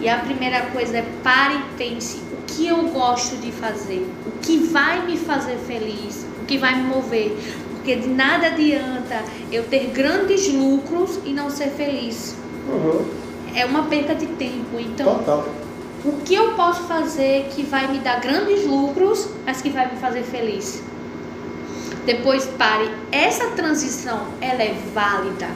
E 0.00 0.08
a 0.08 0.16
primeira 0.16 0.62
coisa 0.70 0.96
é 0.96 1.04
pare 1.22 1.56
e 1.56 1.76
pense 1.76 2.16
o 2.16 2.42
que 2.46 2.66
eu 2.66 2.82
gosto 2.88 3.36
de 3.36 3.52
fazer, 3.52 4.10
o 4.26 4.30
que 4.40 4.56
vai 4.56 5.04
me 5.04 5.18
fazer 5.18 5.58
feliz, 5.66 6.26
o 6.40 6.46
que 6.46 6.56
vai 6.56 6.76
me 6.76 6.84
mover. 6.84 7.36
Porque 7.82 7.96
de 7.96 8.08
nada 8.08 8.46
adianta 8.46 9.24
eu 9.50 9.64
ter 9.64 9.88
grandes 9.88 10.46
lucros 10.52 11.18
e 11.24 11.32
não 11.32 11.50
ser 11.50 11.70
feliz. 11.70 12.36
Uhum. 12.68 13.04
É 13.56 13.66
uma 13.66 13.82
perca 13.86 14.14
de 14.14 14.26
tempo. 14.26 14.78
Então, 14.78 15.18
Total. 15.18 15.48
o 16.04 16.12
que 16.24 16.32
eu 16.32 16.52
posso 16.52 16.84
fazer 16.84 17.48
que 17.50 17.64
vai 17.64 17.90
me 17.90 17.98
dar 17.98 18.20
grandes 18.20 18.64
lucros, 18.64 19.28
mas 19.44 19.60
que 19.60 19.68
vai 19.68 19.92
me 19.92 19.98
fazer 19.98 20.22
feliz? 20.22 20.80
Depois 22.06 22.46
pare. 22.56 22.88
Essa 23.10 23.46
transição, 23.48 24.28
ela 24.40 24.62
é 24.62 24.76
válida. 24.94 25.48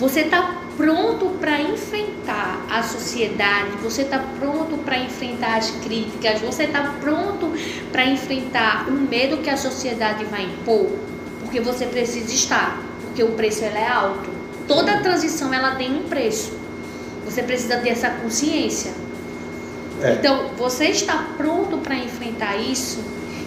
Você 0.00 0.22
está 0.22 0.56
pronto 0.76 1.26
para 1.40 1.60
enfrentar 1.60 2.66
a 2.68 2.82
sociedade, 2.82 3.70
você 3.80 4.02
está 4.02 4.18
pronto 4.40 4.78
para 4.78 4.98
enfrentar 4.98 5.58
as 5.58 5.70
críticas, 5.70 6.40
você 6.40 6.64
está 6.64 6.94
pronto 7.00 7.52
para 7.92 8.04
enfrentar 8.04 8.88
o 8.88 8.92
medo 8.92 9.38
que 9.38 9.50
a 9.50 9.56
sociedade 9.56 10.24
vai 10.24 10.44
impor, 10.44 10.88
porque 11.48 11.60
você 11.60 11.86
precisa 11.86 12.30
estar, 12.30 12.78
porque 13.00 13.22
o 13.22 13.32
preço 13.32 13.64
é 13.64 13.88
alto. 13.88 14.28
Toda 14.66 15.00
transição 15.00 15.52
ela 15.52 15.76
tem 15.76 15.90
um 15.96 16.02
preço. 16.02 16.52
Você 17.24 17.42
precisa 17.42 17.78
ter 17.78 17.88
essa 17.88 18.10
consciência. 18.10 18.92
É. 20.02 20.12
Então, 20.12 20.50
você 20.58 20.88
está 20.88 21.26
pronto 21.38 21.78
para 21.78 21.96
enfrentar 21.96 22.56
isso? 22.56 23.02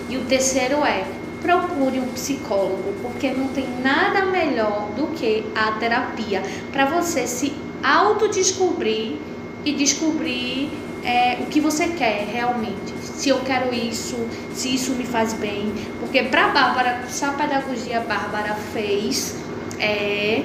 E 0.10 0.18
o 0.18 0.26
terceiro 0.26 0.84
é 0.84 1.06
procure 1.44 2.00
um 2.00 2.08
psicólogo, 2.08 2.92
porque 3.04 3.30
não 3.30 3.50
tem 3.50 3.68
nada 3.84 4.26
melhor 4.26 4.90
do 4.96 5.08
que 5.16 5.46
a 5.56 5.74
terapia 5.74 6.42
para 6.72 6.86
você 6.86 7.28
se 7.28 7.54
autodescobrir 7.84 9.18
e 9.64 9.74
descobrir 9.74 10.72
é, 11.04 11.38
o 11.42 11.46
que 11.46 11.60
você 11.60 11.88
quer 11.90 12.28
realmente. 12.32 12.94
Se 13.04 13.30
eu 13.30 13.40
quero 13.42 13.74
isso, 13.74 14.18
se 14.54 14.74
isso 14.74 14.94
me 14.94 15.04
faz 15.04 15.34
bem. 15.34 15.72
Porque 16.12 16.24
para 16.24 16.50
Bárbara, 16.50 17.04
se 17.08 17.24
a 17.24 17.32
pedagogia 17.32 18.02
Bárbara 18.02 18.54
fez 18.74 19.38
é, 19.80 20.44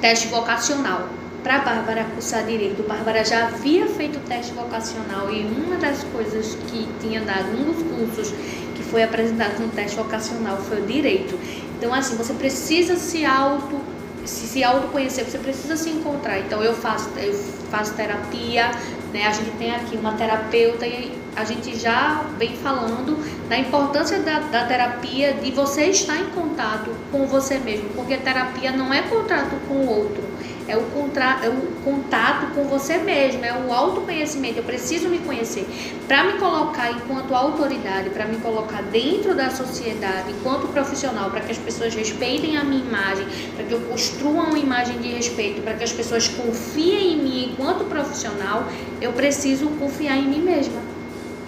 teste 0.00 0.28
vocacional. 0.28 1.06
Para 1.42 1.58
Bárbara 1.58 2.04
cursar 2.14 2.46
direito, 2.46 2.82
Bárbara 2.88 3.22
já 3.22 3.48
havia 3.48 3.86
feito 3.86 4.18
teste 4.26 4.54
vocacional 4.54 5.30
e 5.30 5.42
uma 5.42 5.76
das 5.76 6.02
coisas 6.04 6.56
que 6.68 6.88
tinha 6.98 7.20
dado, 7.20 7.50
um 7.50 7.74
dos 7.74 7.82
cursos 7.82 8.34
que 8.74 8.82
foi 8.84 9.02
apresentado 9.02 9.60
no 9.60 9.68
teste 9.68 9.98
vocacional 9.98 10.56
foi 10.56 10.80
o 10.80 10.86
direito. 10.86 11.38
Então, 11.76 11.92
assim, 11.92 12.16
você 12.16 12.32
precisa 12.32 12.96
se 12.96 13.22
auto 13.22 13.78
se, 14.24 14.46
se 14.46 14.64
autoconhecer, 14.64 15.26
você 15.26 15.36
precisa 15.36 15.76
se 15.76 15.90
encontrar. 15.90 16.38
Então 16.38 16.62
eu 16.62 16.72
faço, 16.72 17.10
eu 17.18 17.34
faço 17.70 17.92
terapia, 17.92 18.70
né? 19.12 19.26
A 19.26 19.30
gente 19.30 19.50
tem 19.58 19.74
aqui 19.74 19.94
uma 19.98 20.14
terapeuta 20.14 20.86
e 20.86 21.22
a 21.36 21.44
gente 21.44 21.78
já 21.78 22.24
vem 22.38 22.56
falando 22.56 23.18
da 23.48 23.58
importância 23.58 24.20
da, 24.20 24.38
da 24.40 24.64
terapia 24.66 25.34
de 25.34 25.50
você 25.50 25.86
estar 25.86 26.16
em 26.18 26.30
contato 26.30 26.90
com 27.10 27.26
você 27.26 27.58
mesmo, 27.58 27.88
porque 27.90 28.16
terapia 28.16 28.72
não 28.72 28.92
é 28.92 29.02
contato 29.02 29.56
com 29.68 29.74
o 29.74 29.88
outro, 29.88 30.22
é 30.66 30.76
o, 30.76 30.82
contra, 30.82 31.40
é 31.42 31.48
o 31.48 31.60
contato 31.84 32.54
com 32.54 32.64
você 32.64 32.96
mesmo, 32.98 33.44
é 33.44 33.52
o 33.52 33.72
autoconhecimento. 33.72 34.58
Eu 34.58 34.64
preciso 34.64 35.08
me 35.08 35.18
conhecer 35.18 35.66
para 36.06 36.24
me 36.24 36.38
colocar 36.38 36.90
enquanto 36.90 37.34
autoridade, 37.34 38.10
para 38.10 38.24
me 38.24 38.38
colocar 38.38 38.82
dentro 38.82 39.34
da 39.34 39.50
sociedade, 39.50 40.30
enquanto 40.30 40.68
profissional, 40.68 41.30
para 41.30 41.40
que 41.40 41.52
as 41.52 41.58
pessoas 41.58 41.94
respeitem 41.94 42.56
a 42.56 42.64
minha 42.64 42.82
imagem, 42.82 43.26
para 43.54 43.64
que 43.64 43.72
eu 43.72 43.80
construa 43.82 44.44
uma 44.44 44.58
imagem 44.58 44.98
de 44.98 45.08
respeito, 45.08 45.60
para 45.62 45.74
que 45.74 45.84
as 45.84 45.92
pessoas 45.92 46.28
confiem 46.28 47.12
em 47.12 47.22
mim 47.22 47.50
enquanto 47.52 47.84
profissional. 47.84 48.66
Eu 49.00 49.12
preciso 49.12 49.68
confiar 49.78 50.16
em 50.16 50.26
mim 50.26 50.40
mesma. 50.40 50.83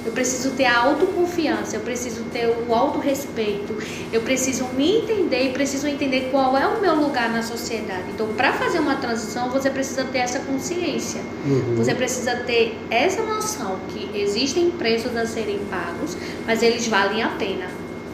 Eu 0.07 0.13
preciso 0.13 0.51
ter 0.53 0.67
a 0.67 0.79
autoconfiança, 0.79 1.75
eu 1.75 1.81
preciso 1.81 2.23
ter 2.33 2.47
o 2.47 2.73
autorrespeito, 2.73 3.77
eu 4.13 4.21
preciso 4.21 4.65
me 4.77 4.99
entender 4.99 5.49
e 5.49 5.53
preciso 5.53 5.89
entender 5.89 6.29
qual 6.31 6.57
é 6.57 6.65
o 6.65 6.81
meu 6.81 6.95
lugar 6.95 7.29
na 7.29 7.43
sociedade. 7.43 8.05
Então, 8.15 8.29
para 8.29 8.53
fazer 8.53 8.79
uma 8.79 8.95
transição, 8.95 9.51
você 9.51 9.69
precisa 9.69 10.05
ter 10.05 10.19
essa 10.19 10.39
consciência. 10.39 11.21
Uhum. 11.45 11.75
Você 11.77 11.93
precisa 11.93 12.37
ter 12.37 12.79
essa 12.89 13.21
noção 13.23 13.81
que 13.89 14.09
existem 14.17 14.71
preços 14.71 15.17
a 15.17 15.27
serem 15.27 15.59
pagos, 15.69 16.17
mas 16.47 16.63
eles 16.63 16.87
valem 16.87 17.25
a 17.25 17.31
pena. 17.31 17.67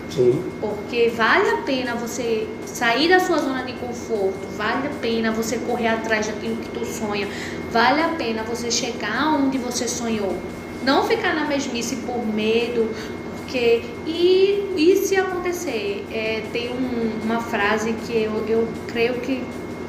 Sim. 0.08 0.42
Porque 0.60 1.10
vale 1.14 1.50
a 1.50 1.56
pena 1.58 1.94
você 1.94 2.46
sair 2.66 3.08
da 3.08 3.20
sua 3.20 3.38
zona 3.38 3.64
de 3.64 3.74
conforto, 3.74 4.46
vale 4.56 4.88
a 4.88 4.90
pena 5.00 5.30
você 5.30 5.58
correr 5.58 5.88
atrás 5.88 6.26
daquilo 6.26 6.56
que 6.56 6.70
tu 6.70 6.84
sonha, 6.86 7.28
vale 7.70 8.00
a 8.00 8.08
pena 8.08 8.42
você 8.42 8.70
chegar 8.70 9.34
onde 9.34 9.58
você 9.58 9.86
sonhou. 9.86 10.36
Não 10.84 11.06
ficar 11.06 11.34
na 11.34 11.44
mesmice 11.46 11.96
por 11.96 12.24
medo, 12.26 12.90
porque. 13.38 13.82
E, 14.06 14.72
e 14.76 14.96
se 15.04 15.16
acontecer? 15.16 16.04
É, 16.12 16.42
tem 16.52 16.70
um- 16.70 17.20
uma 17.24 17.40
frase 17.40 17.92
que 18.06 18.12
eu, 18.22 18.44
eu 18.48 18.68
creio 18.88 19.14
que 19.20 19.42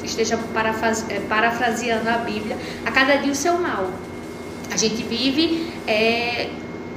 esteja 0.03 0.37
parafase- 0.53 1.05
é, 1.09 1.19
parafraseando 1.21 2.09
a 2.09 2.17
Bíblia: 2.17 2.57
a 2.85 2.91
cada 2.91 3.15
dia 3.15 3.31
o 3.31 3.35
seu 3.35 3.57
mal. 3.57 3.89
A 4.71 4.77
gente 4.77 5.03
vive 5.03 5.67
é, 5.87 6.49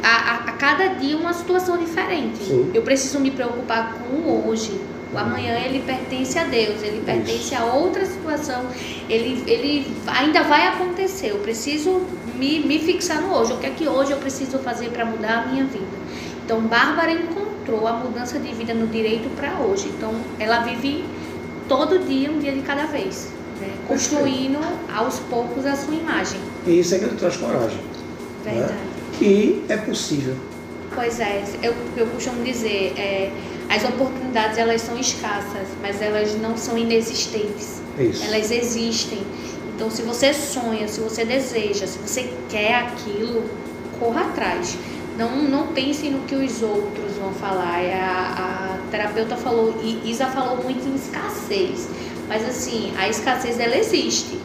a, 0.03 0.35
a, 0.35 0.53
cada 0.53 0.87
dia 0.95 1.17
uma 1.17 1.33
situação 1.33 1.77
diferente. 1.79 2.39
Sim. 2.43 2.71
Eu 2.75 2.83
preciso 2.83 3.21
me 3.21 3.31
preocupar 3.31 3.95
com 3.95 4.17
o 4.17 4.49
hoje. 4.49 4.81
O 5.15 5.19
amanhã 5.19 5.57
ele 5.65 5.81
pertence 5.87 6.37
a 6.39 6.45
Deus, 6.45 6.83
ele 6.83 7.01
pertence 7.07 7.55
a 7.55 7.65
outra 7.65 8.05
situação, 8.05 8.67
ele, 9.09 9.43
ele 9.47 9.87
ainda 10.07 10.43
vai 10.43 10.67
acontecer. 10.67 11.29
Eu 11.31 11.39
preciso 11.39 12.03
me, 12.39 12.61
me 12.61 12.79
fixar 12.79 13.21
no 13.21 13.35
hoje. 13.35 13.53
O 13.53 13.59
que 13.59 13.67
é 13.67 13.71
que 13.71 13.89
hoje 13.89 14.13
eu 14.13 14.19
preciso 14.19 14.59
fazer 14.59 14.91
para 14.91 15.05
mudar 15.05 15.45
a 15.45 15.47
minha 15.47 15.65
vida? 15.65 15.87
Então, 16.45 16.61
Bárbara 16.61 17.11
encontrou 17.11 17.87
a 17.87 17.95
mudança 17.95 18.39
de 18.39 18.53
vida 18.55 18.73
no 18.73 18.87
direito 18.87 19.29
para 19.37 19.59
hoje. 19.59 19.89
Então, 19.97 20.15
ela 20.39 20.61
vive 20.61 21.05
todo 21.69 21.99
dia, 21.99 22.31
um 22.31 22.39
dia 22.39 22.53
de 22.53 22.63
cada 22.63 22.87
vez, 22.87 23.29
né? 23.61 23.69
construindo 23.89 24.59
aos 24.95 25.19
poucos 25.19 25.67
a 25.67 25.75
sua 25.75 25.95
imagem. 25.95 26.41
E 26.67 26.81
isso 26.81 26.95
é 26.95 26.99
que 26.99 27.09
traz 27.17 27.37
coragem. 27.37 27.81
Verdade. 28.45 28.75
E 29.21 29.65
é 29.69 29.77
possível. 29.77 30.37
Pois 30.95 31.21
é, 31.21 31.43
eu, 31.63 31.75
eu 31.97 32.07
costumo 32.07 32.43
dizer, 32.45 32.95
é, 32.97 33.31
as 33.69 33.85
oportunidades 33.85 34.57
elas 34.57 34.81
são 34.81 34.99
escassas, 34.99 35.69
mas 35.83 36.01
elas 36.01 36.35
não 36.41 36.57
são 36.57 36.79
inexistentes. 36.79 37.83
Isso. 37.99 38.25
Elas 38.25 38.51
existem. 38.51 39.19
Então, 39.77 39.91
se 39.91 40.01
você 40.01 40.33
sonha, 40.33 40.89
se 40.89 41.01
você 41.01 41.23
deseja, 41.23 41.87
se 41.87 41.99
você 41.99 42.33
quer 42.49 42.77
aquilo, 42.77 43.45
corra 44.01 44.23
atrás. 44.23 44.75
Não, 45.19 45.43
não 45.43 45.67
pense 45.67 46.09
no 46.09 46.21
que 46.21 46.35
os 46.35 46.63
outros 46.63 47.13
vão 47.21 47.31
falar. 47.35 47.83
É 47.83 47.93
a, 47.93 48.79
a 48.87 48.91
terapeuta 48.91 49.37
falou, 49.37 49.79
e 49.83 50.11
Isa 50.11 50.29
falou 50.29 50.65
muito 50.65 50.89
em 50.89 50.95
escassez. 50.95 51.91
Mas 52.27 52.49
assim, 52.49 52.91
a 52.97 53.07
escassez 53.07 53.61
ela 53.61 53.77
existe. 53.77 54.41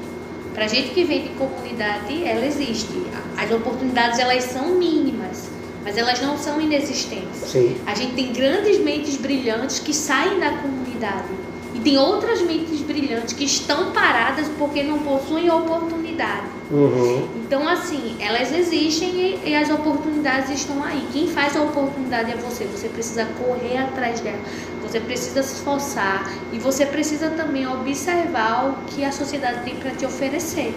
Pra 0.53 0.67
gente 0.67 0.89
que 0.89 1.05
vem 1.05 1.23
de 1.23 1.29
comunidade, 1.29 2.25
ela 2.25 2.45
existe. 2.45 2.91
As 3.37 3.49
oportunidades 3.51 4.19
elas 4.19 4.43
são 4.43 4.75
mínimas, 4.75 5.49
mas 5.81 5.97
elas 5.97 6.21
não 6.21 6.37
são 6.37 6.59
inexistentes. 6.59 7.39
Sim. 7.47 7.77
A 7.87 7.95
gente 7.95 8.15
tem 8.15 8.33
grandes 8.33 8.79
mentes 8.79 9.15
brilhantes 9.15 9.79
que 9.79 9.93
saem 9.93 10.41
da 10.41 10.51
comunidade. 10.57 11.29
E 11.73 11.79
tem 11.79 11.97
outras 11.97 12.41
mentes 12.41 12.80
brilhantes 12.93 13.33
que 13.33 13.43
estão 13.45 13.91
paradas 13.91 14.47
porque 14.57 14.83
não 14.83 14.99
possuem 14.99 15.49
oportunidade. 15.49 16.47
Uhum. 16.71 17.27
Então, 17.35 17.67
assim, 17.67 18.15
elas 18.19 18.51
existem 18.53 19.09
e, 19.09 19.49
e 19.49 19.55
as 19.55 19.69
oportunidades 19.69 20.49
estão 20.51 20.83
aí. 20.83 21.05
Quem 21.11 21.27
faz 21.27 21.55
a 21.55 21.61
oportunidade 21.61 22.31
é 22.31 22.35
você. 22.35 22.65
Você 22.65 22.87
precisa 22.87 23.25
correr 23.25 23.77
atrás 23.77 24.19
dela. 24.21 24.39
Você 24.81 24.99
precisa 24.99 25.43
se 25.43 25.55
esforçar. 25.55 26.31
E 26.53 26.59
você 26.59 26.85
precisa 26.85 27.29
também 27.31 27.67
observar 27.67 28.69
o 28.69 28.85
que 28.85 29.03
a 29.03 29.11
sociedade 29.11 29.63
tem 29.63 29.75
para 29.75 29.91
te 29.91 30.05
oferecer. 30.05 30.73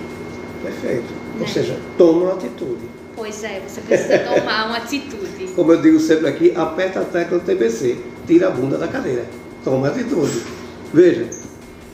Perfeito. 0.63 1.13
Ou 1.35 1.41
Né? 1.41 1.47
seja, 1.47 1.79
toma 1.97 2.23
uma 2.25 2.33
atitude. 2.35 2.89
Pois 3.17 3.45
é, 3.45 3.63
você 3.67 3.81
precisa 3.81 4.19
tomar 4.19 4.67
uma 4.67 4.79
atitude. 4.79 5.47
Como 5.55 5.73
eu 5.73 5.81
digo 5.81 6.01
sempre 6.01 6.27
aqui, 6.29 6.53
aperta 6.57 7.01
a 7.01 7.05
tecla 7.05 7.39
do 7.39 7.45
TBC, 7.45 7.97
tira 8.27 8.49
a 8.49 8.51
bunda 8.51 8.77
da 8.77 8.89
cadeira. 8.89 9.25
Toma 9.63 9.89
atitude. 9.89 10.43
Veja, 10.93 11.29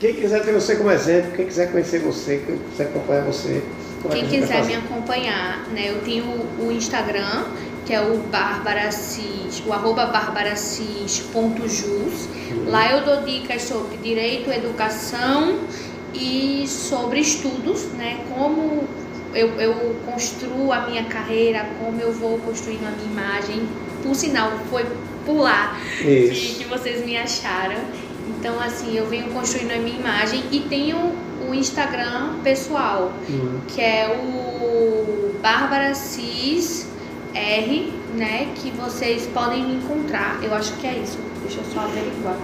quem 0.01 0.15
quiser 0.15 0.43
ter 0.43 0.51
você 0.51 0.75
como 0.75 0.89
exemplo, 0.89 1.33
quem 1.33 1.45
quiser 1.45 1.71
conhecer 1.71 1.99
você, 1.99 2.41
quem 2.43 2.57
quiser 2.57 2.85
acompanhar 2.85 3.23
você, 3.23 3.61
é 4.03 4.09
Quem 4.09 4.27
quiser 4.27 4.65
me 4.65 4.73
acompanhar, 4.73 5.67
né, 5.67 5.91
eu 5.91 6.01
tenho 6.01 6.25
o 6.25 6.71
Instagram, 6.71 7.45
que 7.85 7.93
é 7.93 8.01
o 8.01 8.17
barbaracis, 8.17 9.61
o 9.63 9.71
arroba 9.71 10.07
barbaracis.jus. 10.07 12.27
Lá 12.65 12.91
eu 12.91 13.05
dou 13.05 13.21
dicas 13.21 13.61
sobre 13.61 13.97
direito, 13.97 14.51
educação 14.51 15.59
e 16.15 16.65
sobre 16.67 17.19
estudos, 17.19 17.83
né, 17.91 18.25
como 18.35 18.87
eu, 19.35 19.49
eu 19.61 19.95
construo 20.03 20.73
a 20.73 20.87
minha 20.87 21.03
carreira, 21.03 21.63
como 21.79 22.01
eu 22.01 22.11
vou 22.11 22.39
construindo 22.39 22.87
a 22.87 22.91
minha 22.91 23.11
imagem. 23.11 23.69
Por 24.01 24.15
sinal, 24.15 24.51
foi 24.67 24.83
por 25.27 25.41
lá 25.41 25.77
que, 25.99 26.55
que 26.57 26.65
vocês 26.65 27.05
me 27.05 27.15
acharam. 27.15 28.00
Então, 28.41 28.59
assim, 28.59 28.97
eu 28.97 29.05
venho 29.05 29.29
construindo 29.29 29.69
a 29.71 29.77
minha 29.77 29.99
imagem 29.99 30.43
e 30.51 30.61
tenho 30.61 31.13
o 31.47 31.53
Instagram 31.53 32.39
pessoal, 32.43 33.13
Hum, 33.29 33.59
que 33.67 33.79
é 33.79 34.19
o 34.19 35.35
Bárbara 35.43 35.93
Cis 35.93 36.87
R, 37.35 37.93
né? 38.15 38.47
Que 38.55 38.71
vocês 38.71 39.27
podem 39.27 39.63
me 39.63 39.75
encontrar. 39.75 40.39
Eu 40.41 40.55
acho 40.55 40.73
que 40.77 40.87
é 40.87 40.93
isso. 40.97 41.19
Deixa 41.43 41.59
eu 41.59 41.65
só 41.71 41.81
averiguar. 41.81 42.35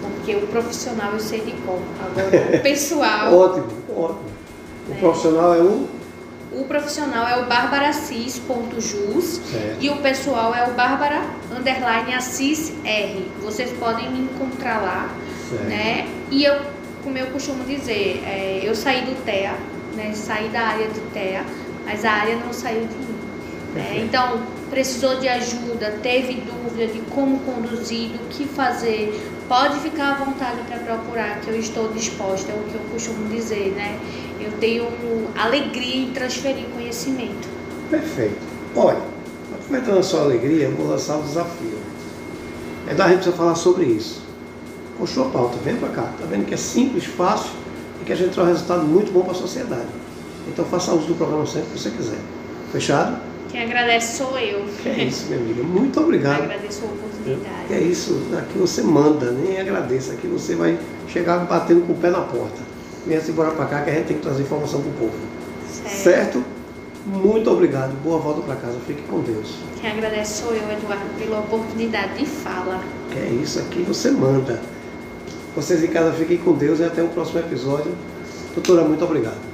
Porque 0.00 0.36
o 0.36 0.46
profissional 0.46 1.12
eu 1.14 1.18
sei 1.18 1.40
de 1.40 1.50
qual. 1.66 1.80
Agora, 2.00 2.56
o 2.56 2.60
pessoal. 2.62 3.34
Ótimo, 3.36 3.66
ótimo. 3.90 4.20
O 4.88 4.92
É. 4.92 4.94
profissional 5.00 5.52
é 5.54 5.62
um. 5.62 5.86
O 6.52 6.64
profissional 6.66 7.26
é 7.26 7.36
o 7.42 7.46
barbaracis.jus 7.46 9.40
e 9.80 9.90
o 9.90 9.96
pessoal 9.96 10.54
é 10.54 10.64
o 10.68 10.74
Bárbara 10.74 11.22
underline. 11.50 12.14
Vocês 13.42 13.70
podem 13.80 14.08
me 14.12 14.20
encontrar 14.20 14.80
lá. 14.80 15.10
Certo. 15.48 15.64
né? 15.64 16.08
E 16.30 16.44
eu, 16.44 16.60
como 17.02 17.18
eu 17.18 17.26
costumo 17.28 17.64
dizer, 17.64 18.22
é, 18.24 18.60
eu 18.62 18.74
saí 18.74 19.02
do 19.02 19.24
TEA, 19.24 19.54
né? 19.94 20.12
Saí 20.14 20.48
da 20.48 20.60
área 20.60 20.88
de 20.88 21.00
TEA, 21.12 21.44
mas 21.84 22.04
a 22.04 22.10
área 22.10 22.36
não 22.36 22.52
saiu 22.52 22.86
de 22.86 22.94
mim. 22.94 23.14
Né? 23.74 24.04
Então, 24.04 24.40
precisou 24.70 25.16
de 25.16 25.28
ajuda, 25.28 25.98
teve 26.02 26.34
dúvida 26.34 26.86
de 26.92 27.00
como 27.10 27.40
conduzir, 27.40 28.10
do 28.10 28.28
que 28.28 28.44
fazer, 28.46 29.12
pode 29.48 29.78
ficar 29.80 30.12
à 30.12 30.24
vontade 30.24 30.58
para 30.68 30.78
procurar, 30.78 31.40
que 31.40 31.48
eu 31.48 31.58
estou 31.58 31.88
disposta, 31.92 32.50
é 32.50 32.54
o 32.54 32.62
que 32.70 32.74
eu 32.74 32.80
costumo 32.92 33.28
dizer, 33.28 33.72
né? 33.76 33.98
Eu 34.40 34.52
tenho 34.58 34.88
alegria 35.36 35.96
em 35.96 36.10
transferir 36.10 36.66
conhecimento. 36.74 37.48
Perfeito. 37.90 38.36
Olha, 38.74 39.00
aproveitando 39.52 39.98
a 39.98 40.02
sua 40.02 40.22
alegria, 40.22 40.64
eu 40.64 40.72
vou 40.72 40.88
lançar 40.88 41.18
o 41.18 41.22
desafio. 41.22 41.78
É 42.86 42.94
da 42.94 43.06
gente 43.08 43.16
precisa 43.16 43.36
falar 43.36 43.54
sobre 43.54 43.86
isso. 43.86 44.23
Construa 44.98 45.26
a 45.26 45.30
pauta, 45.30 45.58
vem 45.64 45.76
pra 45.76 45.88
cá. 45.88 46.02
Tá 46.02 46.26
vendo 46.28 46.46
que 46.46 46.54
é 46.54 46.56
simples, 46.56 47.04
fácil 47.04 47.50
e 48.00 48.04
que 48.04 48.12
a 48.12 48.16
gente 48.16 48.32
traz 48.32 48.48
um 48.48 48.52
resultado 48.52 48.84
muito 48.84 49.12
bom 49.12 49.22
para 49.22 49.32
a 49.32 49.34
sociedade. 49.34 49.88
Então 50.48 50.64
faça 50.64 50.92
uso 50.92 51.06
do 51.06 51.14
programa 51.14 51.46
sempre 51.46 51.70
que 51.72 51.78
você 51.78 51.90
quiser. 51.90 52.18
Fechado? 52.72 53.18
Quem 53.50 53.62
agradece 53.62 54.18
sou 54.18 54.36
eu. 54.38 54.64
Que 54.82 54.88
é 54.88 55.04
isso, 55.04 55.26
minha 55.26 55.38
amiga. 55.38 55.62
Muito 55.62 56.00
obrigado. 56.00 56.42
Agradeço 56.42 56.82
a 56.82 56.86
oportunidade. 56.86 57.68
Que 57.68 57.74
é 57.74 57.80
isso, 57.80 58.20
aqui 58.36 58.58
você 58.58 58.82
manda, 58.82 59.30
nem 59.30 59.60
agradeça. 59.60 60.12
Aqui 60.12 60.26
você 60.26 60.56
vai 60.56 60.78
chegar 61.08 61.38
batendo 61.46 61.86
com 61.86 61.92
o 61.92 61.96
pé 61.96 62.10
na 62.10 62.20
porta. 62.20 62.60
Venha-se 63.06 63.30
embora 63.30 63.52
para 63.52 63.66
cá 63.66 63.82
que 63.82 63.90
a 63.90 63.94
gente 63.94 64.06
tem 64.06 64.16
que 64.16 64.22
trazer 64.22 64.42
informação 64.42 64.80
para 64.80 64.90
o 64.90 64.94
povo. 64.94 65.18
Certo? 65.86 66.42
Muito 67.06 67.50
obrigado. 67.50 67.92
Boa 68.02 68.18
volta 68.18 68.40
para 68.42 68.56
casa. 68.56 68.76
Fique 68.86 69.02
com 69.02 69.20
Deus. 69.20 69.54
Quem 69.80 69.90
agradece 69.90 70.42
sou 70.42 70.52
eu, 70.52 70.70
Eduardo, 70.70 71.04
pela 71.18 71.40
oportunidade 71.40 72.18
de 72.18 72.26
fala. 72.26 72.80
Que 73.10 73.18
é 73.18 73.28
isso, 73.28 73.58
aqui 73.60 73.82
você 73.82 74.10
manda. 74.10 74.60
Vocês 75.54 75.84
em 75.84 75.88
casa 75.88 76.12
fiquem 76.12 76.38
com 76.38 76.52
Deus 76.52 76.80
e 76.80 76.84
até 76.84 77.02
o 77.02 77.08
próximo 77.08 77.38
episódio. 77.38 77.92
Doutora, 78.54 78.82
muito 78.82 79.04
obrigado. 79.04 79.53